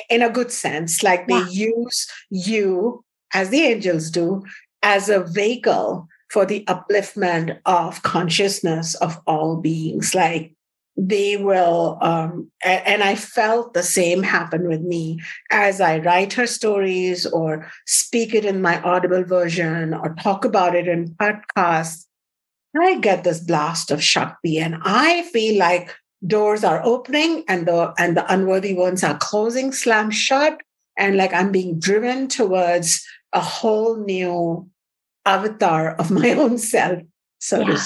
[0.10, 1.50] in a good sense, like they yeah.
[1.50, 3.04] use you
[3.34, 4.44] as the angels do
[4.84, 10.14] as a vehicle for the upliftment of consciousness of all beings.
[10.14, 10.54] Like
[10.98, 15.20] they will, um, and I felt the same happen with me
[15.52, 20.76] as I write her stories or speak it in my audible version or talk about
[20.76, 22.06] it in podcasts.
[22.80, 27.94] I get this blast of Shakti and I feel like doors are opening and the
[27.98, 30.60] and the unworthy ones are closing, slam shut,
[30.98, 34.70] and like I'm being driven towards a whole new
[35.28, 37.00] avatar of my own self.
[37.40, 37.84] So yeah.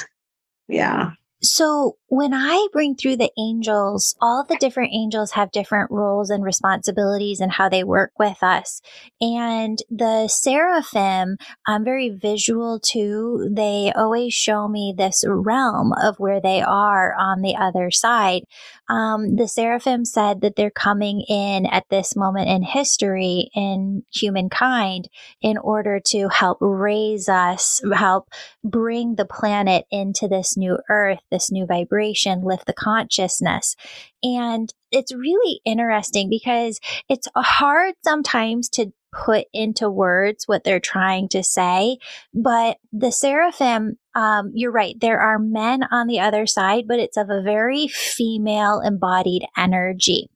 [0.68, 1.12] yeah.
[1.42, 6.44] So when I bring through the angels, all the different angels have different roles and
[6.44, 8.82] responsibilities and how they work with us.
[9.22, 13.50] And the seraphim, I'm very visual too.
[13.50, 18.42] They always show me this realm of where they are on the other side.
[18.90, 25.08] Um, the seraphim said that they're coming in at this moment in history in humankind
[25.42, 28.28] in order to help raise us, help
[28.66, 33.76] bring the planet into this new earth, this new vibration vibration, lift the consciousness.
[34.24, 36.80] And it's really interesting because
[37.10, 41.98] it's hard sometimes to put into words what they're trying to say.
[42.34, 44.96] But the seraphim, um, you're right.
[45.00, 50.28] There are men on the other side, but it's of a very female embodied energy.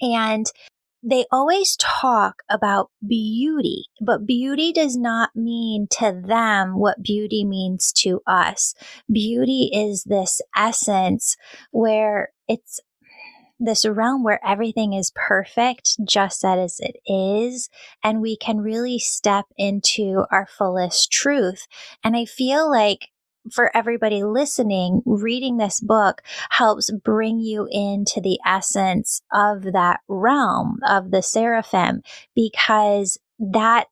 [0.00, 0.46] And
[1.08, 7.92] they always talk about beauty, but beauty does not mean to them what beauty means
[7.92, 8.74] to us.
[9.10, 11.36] Beauty is this essence
[11.70, 12.80] where it's
[13.60, 17.70] this realm where everything is perfect just as it is,
[18.02, 21.66] and we can really step into our fullest truth.
[22.02, 23.08] And I feel like
[23.52, 30.78] for everybody listening, reading this book helps bring you into the essence of that realm
[30.88, 32.02] of the seraphim
[32.34, 33.86] because that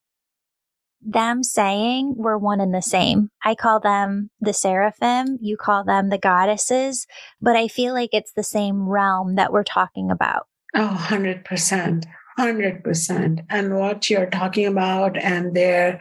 [1.06, 3.30] them saying we're one and the same.
[3.44, 7.06] I call them the seraphim, you call them the goddesses,
[7.40, 10.46] but I feel like it's the same realm that we're talking about.
[10.74, 12.04] Oh, 100%.
[12.38, 13.44] 100%.
[13.48, 16.00] And what you're talking about and their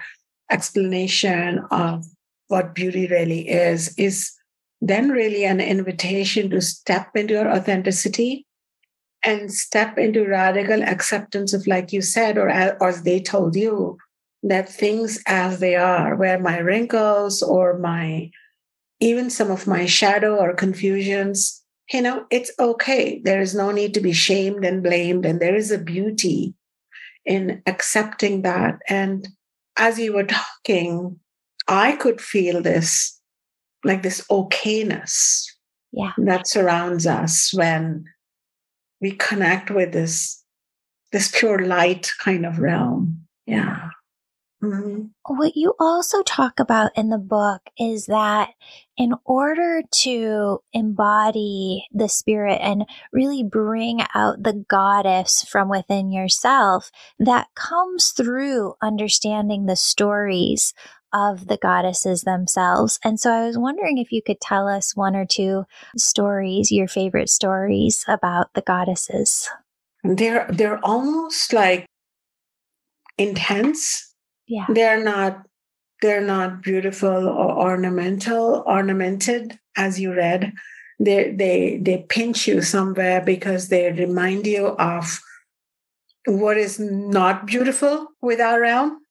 [0.49, 2.05] explanation of
[2.53, 4.31] what beauty really is, is
[4.79, 8.45] then really an invitation to step into your authenticity
[9.25, 13.97] and step into radical acceptance of, like you said, or, as they told you,
[14.43, 18.29] that things as they are, where my wrinkles or my
[18.99, 23.21] even some of my shadow or confusions, you know, it's okay.
[23.25, 25.25] There is no need to be shamed and blamed.
[25.25, 26.53] And there is a beauty
[27.25, 28.79] in accepting that.
[28.87, 29.27] And
[29.75, 31.19] as you were talking,
[31.67, 33.19] I could feel this,
[33.83, 35.43] like this okayness
[35.91, 36.11] yeah.
[36.17, 38.05] that surrounds us when
[39.01, 40.43] we connect with this,
[41.11, 43.25] this pure light kind of realm.
[43.45, 43.89] Yeah.
[44.63, 45.07] Mm-hmm.
[45.27, 48.51] What you also talk about in the book is that
[48.95, 56.91] in order to embody the spirit and really bring out the goddess from within yourself,
[57.19, 60.73] that comes through understanding the stories
[61.13, 62.99] of the goddesses themselves.
[63.03, 66.87] And so I was wondering if you could tell us one or two stories, your
[66.87, 69.47] favorite stories about the goddesses.
[70.03, 71.85] They're they're almost like
[73.17, 74.13] intense.
[74.47, 74.65] Yeah.
[74.67, 75.45] They're not
[76.01, 80.51] they're not beautiful or ornamental, ornamented as you read.
[80.99, 85.21] They they they pinch you somewhere because they remind you of
[86.25, 89.02] what is not beautiful with our realm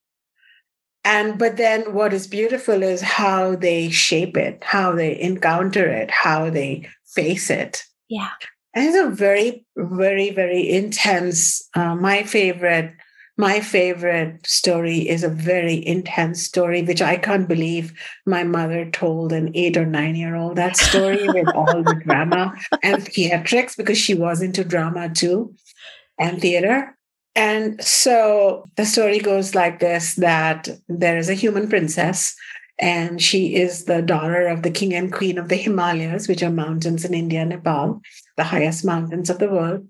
[1.05, 6.11] and but then what is beautiful is how they shape it how they encounter it
[6.11, 7.84] how they face it.
[8.09, 8.30] Yeah.
[8.74, 12.94] And it's a very very very intense uh, my favorite
[13.38, 17.92] my favorite story is a very intense story which i can't believe
[18.26, 22.55] my mother told an eight or nine year old that story with all the drama
[22.82, 25.55] and theatrics because she was into drama too
[26.18, 26.96] and theater
[27.35, 32.35] and so the story goes like this that there is a human princess,
[32.78, 36.51] and she is the daughter of the king and queen of the Himalayas, which are
[36.51, 38.01] mountains in India Nepal,
[38.37, 39.87] the highest mountains of the world.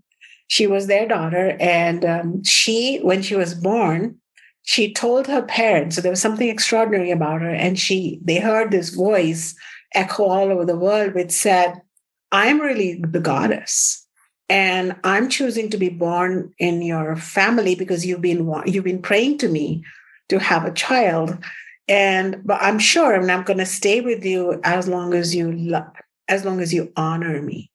[0.49, 4.19] She was their daughter, and um, she, when she was born,
[4.63, 5.97] she told her parents.
[5.97, 9.55] So there was something extraordinary about her, and she they heard this voice
[9.95, 11.81] echo all over the world, which said,
[12.31, 14.02] "I'm really the goddess."
[14.49, 19.39] And i'm choosing to be born in your family because you've been you've been praying
[19.39, 19.85] to me
[20.29, 21.37] to have a child.
[21.89, 25.51] And but i'm sure and i'm going to stay with you as long as you
[25.53, 25.93] love
[26.29, 27.71] as long as you honor me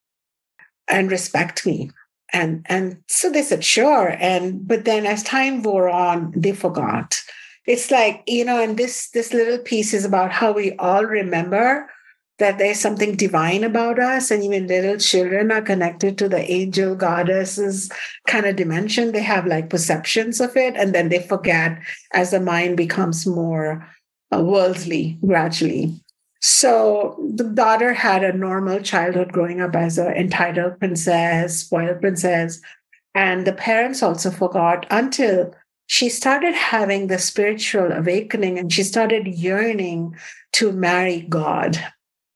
[0.88, 1.92] and respect me.
[2.34, 4.16] And and so they said sure.
[4.20, 7.22] And but then as time wore on they forgot.
[7.66, 11.90] It's like you know and this this little piece is about how we all remember
[12.40, 16.96] that there's something divine about us and even little children are connected to the angel
[16.96, 17.92] goddesses
[18.28, 21.80] kind of dimension they have like perceptions of it and then they forget
[22.14, 23.88] as the mind becomes more
[24.34, 25.94] uh, worldly gradually
[26.40, 32.62] so the daughter had a normal childhood growing up as an entitled princess spoiled princess
[33.16, 35.54] and the parents also forgot until
[35.88, 40.16] she started having the spiritual awakening and she started yearning
[40.54, 41.82] to marry God.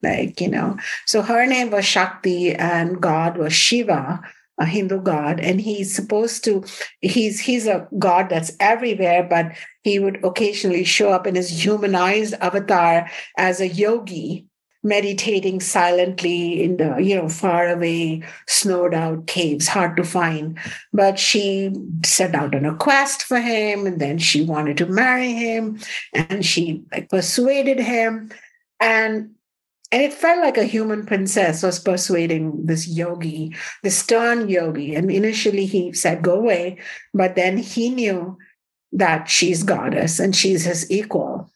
[0.04, 4.22] Like, you know, so her name was Shakti and God was Shiva,
[4.58, 5.40] a Hindu god.
[5.40, 6.64] And he's supposed to,
[7.02, 9.52] he's he's a god that's everywhere, but
[9.84, 14.48] he would occasionally show up in his humanized avatar as a yogi
[14.84, 20.58] meditating silently in the you know far away snowed out caves hard to find.
[20.92, 21.74] But she
[22.04, 25.80] set out on a quest for him and then she wanted to marry him
[26.14, 28.32] and she like persuaded him.
[28.80, 29.36] And
[29.92, 34.96] and it felt like a human princess was persuading this yogi this stern yogi.
[34.96, 36.78] And initially he said go away.
[37.14, 38.38] But then he knew
[38.94, 41.52] that she's goddess and she's his equal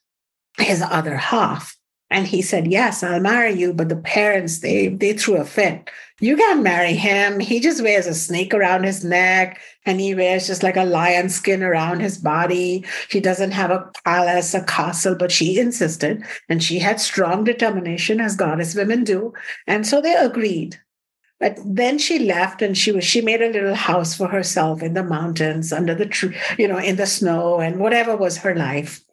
[0.57, 1.75] his other half
[2.10, 3.74] and he said, Yes, I'll marry you.
[3.74, 5.89] But the parents, they they threw a fit.
[6.20, 7.39] You can't marry him.
[7.39, 11.30] He just wears a snake around his neck and he wears just like a lion
[11.30, 12.86] skin around his body.
[13.10, 16.24] He doesn't have a palace, a castle, but she insisted.
[16.47, 19.34] And she had strong determination, as goddess women do.
[19.68, 20.80] And so they agreed.
[21.39, 24.93] But then she left and she was she made a little house for herself in
[24.93, 29.05] the mountains under the tree, you know, in the snow and whatever was her life.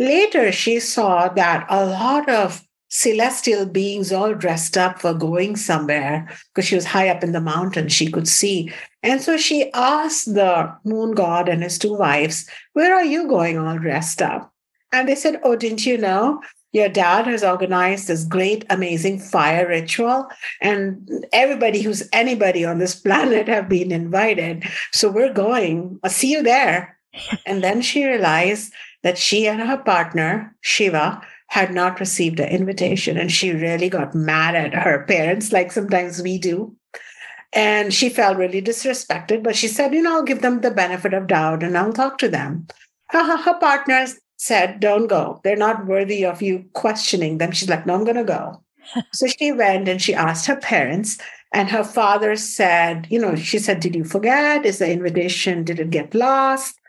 [0.00, 6.26] Later, she saw that a lot of celestial beings all dressed up were going somewhere
[6.48, 8.72] because she was high up in the mountain she could see.
[9.02, 13.58] And so she asked the moon god and his two wives where are you going
[13.58, 14.52] all dressed up?
[14.90, 16.40] And they said oh didn't you know?
[16.72, 20.28] Your dad has organized this great amazing fire ritual
[20.62, 24.64] and everybody who's anybody on this planet have been invited.
[24.92, 26.00] So we're going.
[26.02, 26.96] I'll see you there.
[27.44, 28.72] And then she realized
[29.02, 33.16] that she and her partner, Shiva, had not received an invitation.
[33.16, 36.76] And she really got mad at her parents, like sometimes we do.
[37.52, 41.12] And she felt really disrespected, but she said, you know, I'll give them the benefit
[41.12, 42.68] of doubt and I'll talk to them.
[43.08, 45.40] Her, her partner said, don't go.
[45.42, 47.50] They're not worthy of you questioning them.
[47.50, 48.62] She's like, no, I'm going to go.
[49.12, 51.18] so she went and she asked her parents.
[51.52, 54.64] And her father said, you know, she said, did you forget?
[54.64, 56.79] Is the invitation, did it get lost?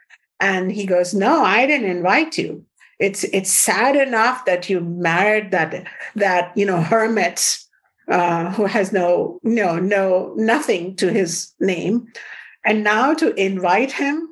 [0.42, 2.66] And he goes, No, I didn't invite you.
[3.00, 7.58] It's it's sad enough that you married that that you know hermit
[8.08, 12.12] uh, who has no no no nothing to his name,
[12.66, 14.30] and now to invite him,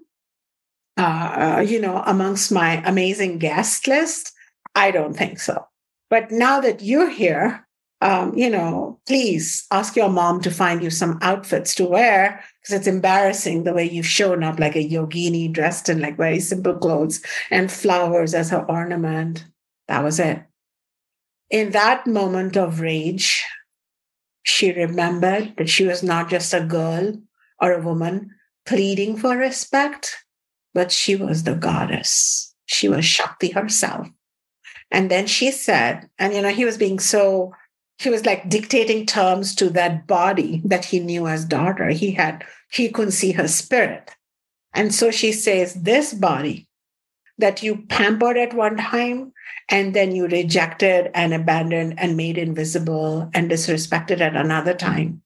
[0.97, 4.33] uh, uh, you know, amongst my amazing guest list,
[4.75, 5.65] I don't think so.
[6.09, 7.67] But now that you're here,
[8.01, 12.75] um, you know, please ask your mom to find you some outfits to wear because
[12.75, 16.75] it's embarrassing the way you've shown up like a yogini dressed in like very simple
[16.75, 17.21] clothes
[17.51, 19.45] and flowers as her ornament.
[19.89, 20.43] That was it.
[21.49, 23.43] In that moment of rage,
[24.43, 27.13] she remembered that she was not just a girl
[27.59, 28.31] or a woman
[28.65, 30.23] pleading for respect,
[30.73, 32.55] but she was the goddess.
[32.65, 34.07] She was Shakti herself.
[34.91, 37.53] And then she said, and you know, he was being so
[37.99, 41.89] he was like dictating terms to that body that he knew as daughter.
[41.89, 44.15] He had, he couldn't see her spirit.
[44.73, 46.67] And so she says, This body
[47.37, 49.33] that you pampered at one time
[49.69, 55.21] and then you rejected and abandoned and made invisible and disrespected at another time.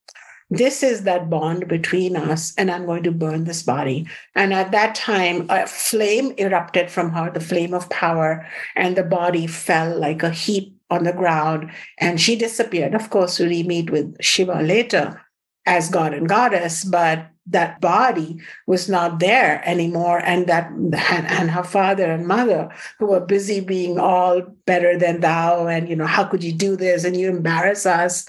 [0.50, 4.08] This is that bond between us, and I'm going to burn this body.
[4.36, 8.46] And at that time, a flame erupted from her, the flame of power,
[8.76, 12.94] and the body fell like a heap on the ground and she disappeared.
[12.94, 15.22] Of course, we meet with Shiva later
[15.66, 20.20] as god and goddess, but that body was not there anymore.
[20.24, 22.70] And that and her father and mother
[23.00, 26.78] who were busy being all better than thou, and you know, how could you do
[26.78, 27.04] this?
[27.04, 28.26] And you embarrass us.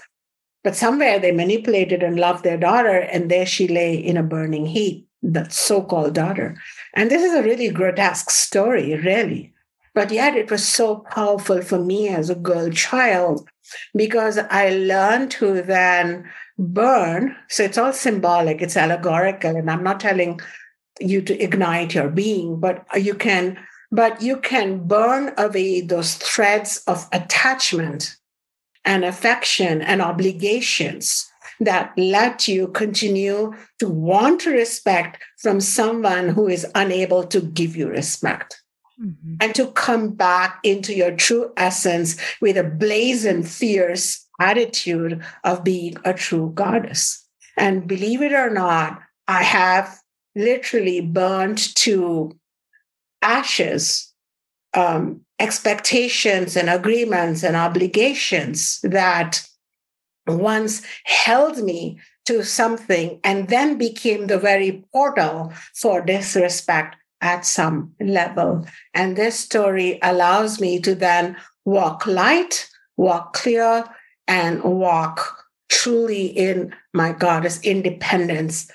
[0.65, 4.67] But somewhere they manipulated and loved their daughter, and there she lay in a burning
[4.67, 6.57] heat, that so-called daughter.
[6.95, 9.54] And this is a really grotesque story, really.
[9.95, 13.49] But yet it was so powerful for me as a girl child
[13.95, 17.37] because I learned to then burn.
[17.49, 19.57] So it's all symbolic, it's allegorical.
[19.57, 20.41] And I'm not telling
[21.01, 23.59] you to ignite your being, but you can,
[23.93, 28.17] but you can burn away those threads of attachment
[28.85, 31.31] and affection and obligations
[31.61, 37.89] that let you continue to want respect from someone who is unable to give you
[37.89, 38.61] respect.
[39.05, 39.35] Mm-hmm.
[39.41, 45.97] and to come back into your true essence with a blazing, fierce attitude of being
[46.05, 47.27] a true goddess.
[47.57, 49.99] And believe it or not, I have
[50.35, 52.37] literally burned to
[53.23, 54.13] ashes
[54.75, 59.47] um, expectations and agreements and obligations that
[60.27, 67.95] once held me to something and then became the very portal for disrespect at some
[68.01, 68.67] level.
[68.93, 73.85] And this story allows me to then walk light, walk clear,
[74.27, 78.71] and walk truly in my goddess independence,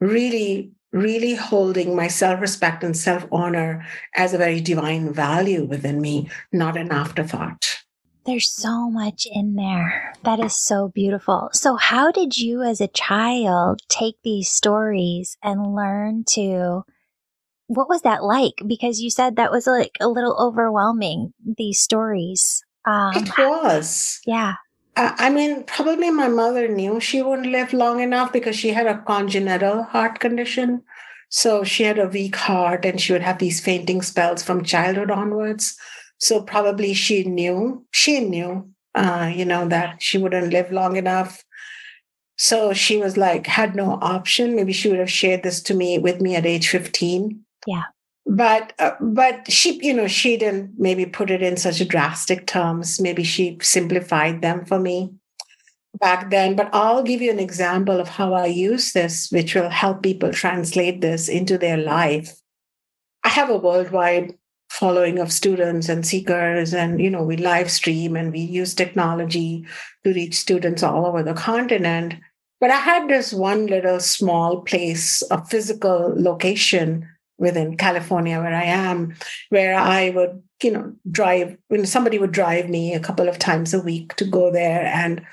[0.00, 6.00] really, really holding my self respect and self honor as a very divine value within
[6.00, 7.78] me, not an afterthought.
[8.26, 10.12] There's so much in there.
[10.24, 11.48] That is so beautiful.
[11.54, 16.84] So, how did you as a child take these stories and learn to?
[17.68, 18.54] What was that like?
[18.66, 22.64] Because you said that was like a little overwhelming, these stories.
[22.84, 24.20] Um, it was.
[24.26, 24.54] Yeah.
[24.96, 29.00] I mean, probably my mother knew she wouldn't live long enough because she had a
[29.02, 30.82] congenital heart condition.
[31.28, 35.10] So she had a weak heart and she would have these fainting spells from childhood
[35.10, 35.76] onwards.
[36.18, 41.44] So probably she knew, she knew, uh, you know, that she wouldn't live long enough.
[42.36, 44.56] So she was like, had no option.
[44.56, 47.44] Maybe she would have shared this to me with me at age 15.
[47.66, 47.84] Yeah.
[48.26, 53.00] But, uh, but she, you know, she didn't maybe put it in such drastic terms.
[53.00, 55.14] Maybe she simplified them for me
[55.98, 56.54] back then.
[56.54, 60.32] But I'll give you an example of how I use this, which will help people
[60.32, 62.38] translate this into their life.
[63.24, 64.34] I have a worldwide
[64.70, 69.66] following of students and seekers and you know we live stream and we use technology
[70.04, 72.14] to reach students all over the continent
[72.60, 77.08] but i had this one little small place a physical location
[77.38, 79.14] within california where i am
[79.50, 83.72] where i would you know drive when somebody would drive me a couple of times
[83.72, 85.24] a week to go there and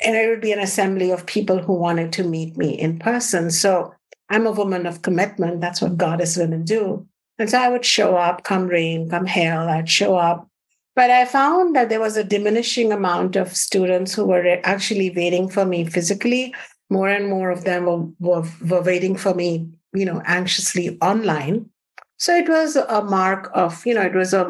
[0.00, 3.50] and it would be an assembly of people who wanted to meet me in person
[3.50, 3.94] so
[4.30, 7.06] i'm a woman of commitment that's what goddess women do
[7.38, 10.48] and so I would show up, come rain, come hail, I'd show up.
[10.94, 15.48] But I found that there was a diminishing amount of students who were actually waiting
[15.48, 16.54] for me physically.
[16.88, 21.70] More and more of them were, were, were waiting for me, you know, anxiously online.
[22.18, 24.46] So it was a mark of, you know, it was a,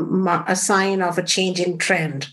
[0.47, 2.29] a sign of a changing trend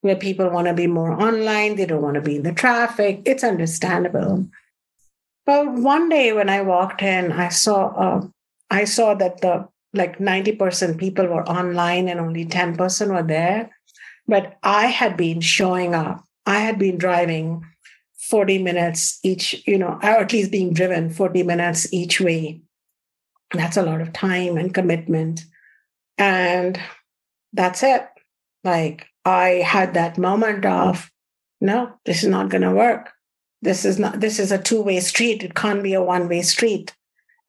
[0.00, 1.76] where people want to be more online.
[1.76, 3.22] They don't want to be in the traffic.
[3.24, 4.48] It's understandable.
[5.44, 8.26] But one day when I walked in, I saw, uh,
[8.70, 13.70] I saw that the like 90% people were online and only 10% were there.
[14.26, 16.24] But I had been showing up.
[16.46, 17.64] I had been driving
[18.28, 22.60] 40 minutes each, you know, or at least being driven 40 minutes each way.
[23.52, 25.44] That's a lot of time and commitment.
[26.18, 26.80] And
[27.52, 28.06] that's it.
[28.64, 31.10] Like I had that moment of,
[31.60, 33.12] no, this is not going to work.
[33.62, 35.44] This is not, this is a two way street.
[35.44, 36.94] It can't be a one way street.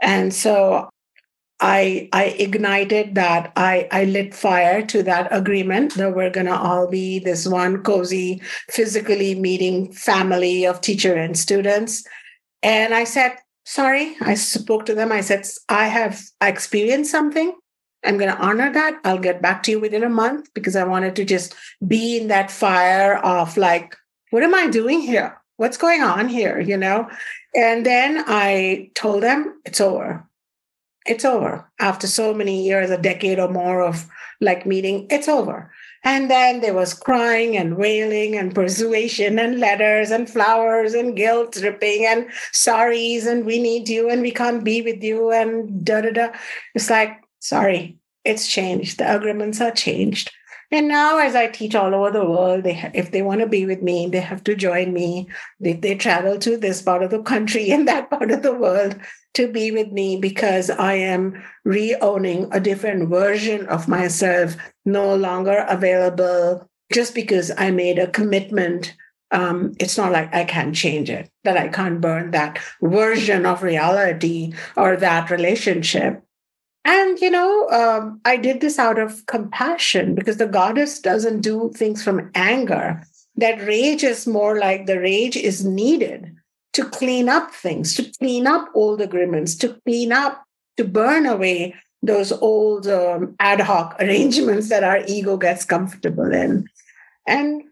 [0.02, 0.90] And so
[1.60, 3.52] I I ignited that.
[3.56, 8.42] I I lit fire to that agreement that we're gonna all be this one cozy,
[8.70, 12.04] physically meeting family of teacher and students.
[12.62, 15.12] And I said, sorry, I spoke to them.
[15.12, 17.54] I said, I have I experienced something.
[18.06, 19.00] I'm to honor that.
[19.04, 21.56] I'll get back to you within a month because I wanted to just
[21.86, 23.96] be in that fire of like,
[24.30, 25.42] what am I doing here?
[25.58, 26.60] What's going on here?
[26.60, 27.10] You know?
[27.56, 30.27] And then I told them it's over
[31.08, 31.70] it's over.
[31.80, 34.08] After so many years, a decade or more of
[34.42, 35.72] like meeting, it's over.
[36.04, 41.54] And then there was crying and wailing and persuasion and letters and flowers and guilt
[41.54, 46.02] tripping and sorries and we need you and we can't be with you and da
[46.02, 46.28] da da.
[46.76, 49.00] It's like, sorry, it's changed.
[49.00, 50.32] The agreements are changed.
[50.70, 53.48] And now, as I teach all over the world, they ha- if they want to
[53.48, 55.30] be with me, they have to join me.
[55.62, 59.00] They, they travel to this part of the country and that part of the world
[59.38, 65.16] to be with me because I am re owning a different version of myself, no
[65.16, 68.96] longer available just because I made a commitment.
[69.30, 73.62] Um, it's not like I can't change it, that I can't burn that version of
[73.62, 76.24] reality or that relationship.
[76.84, 81.72] And, you know, um, I did this out of compassion because the goddess doesn't do
[81.76, 83.04] things from anger.
[83.36, 86.34] That rage is more like the rage is needed
[86.74, 90.44] to clean up things, to clean up old agreements, to clean up,
[90.78, 96.68] to burn away those old um, ad hoc arrangements that our ego gets comfortable in.
[97.26, 97.64] And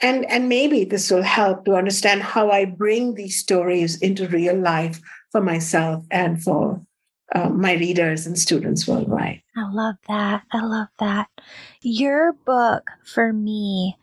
[0.00, 4.56] and and maybe this will help to understand how I bring these stories into real
[4.56, 5.00] life
[5.30, 6.80] for myself and for
[7.34, 9.42] uh, my readers and students worldwide.
[9.56, 10.42] I love that.
[10.52, 11.28] I love that.
[11.80, 13.96] Your book for me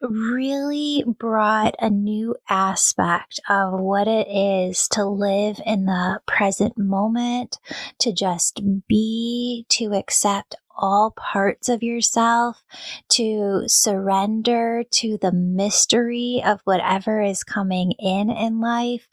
[0.00, 7.58] really brought a new aspect of what it is to live in the present moment,
[7.98, 12.62] to just be, to accept all parts of yourself,
[13.08, 19.08] to surrender to the mystery of whatever is coming in in life.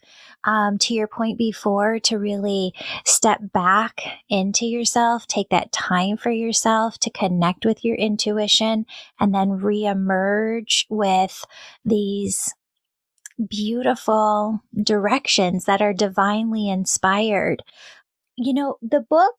[0.46, 2.74] Um, to your point before, to really
[3.06, 8.84] step back into yourself, take that time for yourself to connect with your intuition,
[9.18, 11.44] and then reemerge with
[11.84, 12.54] these
[13.48, 17.62] beautiful directions that are divinely inspired.
[18.36, 19.34] You know, the book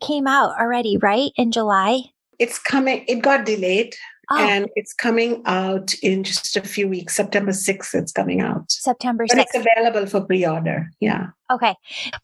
[0.00, 1.30] came out already, right?
[1.36, 2.02] In July?
[2.38, 3.94] It's coming, it got delayed.
[4.30, 4.38] Oh.
[4.38, 7.16] And it's coming out in just a few weeks.
[7.16, 8.70] September 6th, it's coming out.
[8.70, 9.28] September 6th.
[9.28, 10.90] But it's available for pre order.
[11.00, 11.28] Yeah.
[11.50, 11.74] Okay.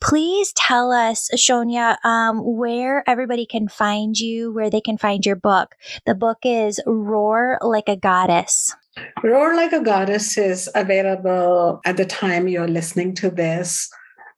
[0.00, 5.36] Please tell us, Shunya, um, where everybody can find you, where they can find your
[5.36, 5.74] book.
[6.06, 8.74] The book is Roar Like a Goddess.
[9.22, 13.90] Roar Like a Goddess is available at the time you're listening to this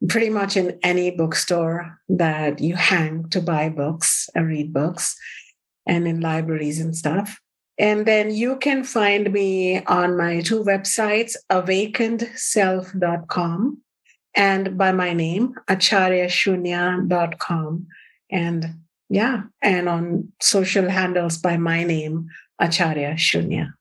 [0.09, 5.17] pretty much in any bookstore that you hang to buy books and read books
[5.87, 7.41] and in libraries and stuff.
[7.79, 13.83] And then you can find me on my two websites, awakenedself.com
[14.35, 17.87] and by my name, acharyashunya.com.
[18.31, 18.67] And
[19.11, 23.75] yeah, and on social handles by my name, Acharya Shunya.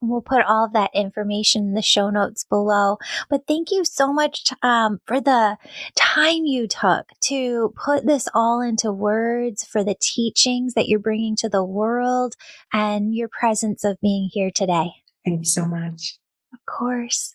[0.00, 2.98] We'll put all of that information in the show notes below.
[3.28, 5.56] But thank you so much um, for the
[5.96, 11.34] time you took to put this all into words, for the teachings that you're bringing
[11.36, 12.34] to the world,
[12.72, 14.90] and your presence of being here today.
[15.24, 16.18] Thank you so much.
[16.52, 17.34] Of course.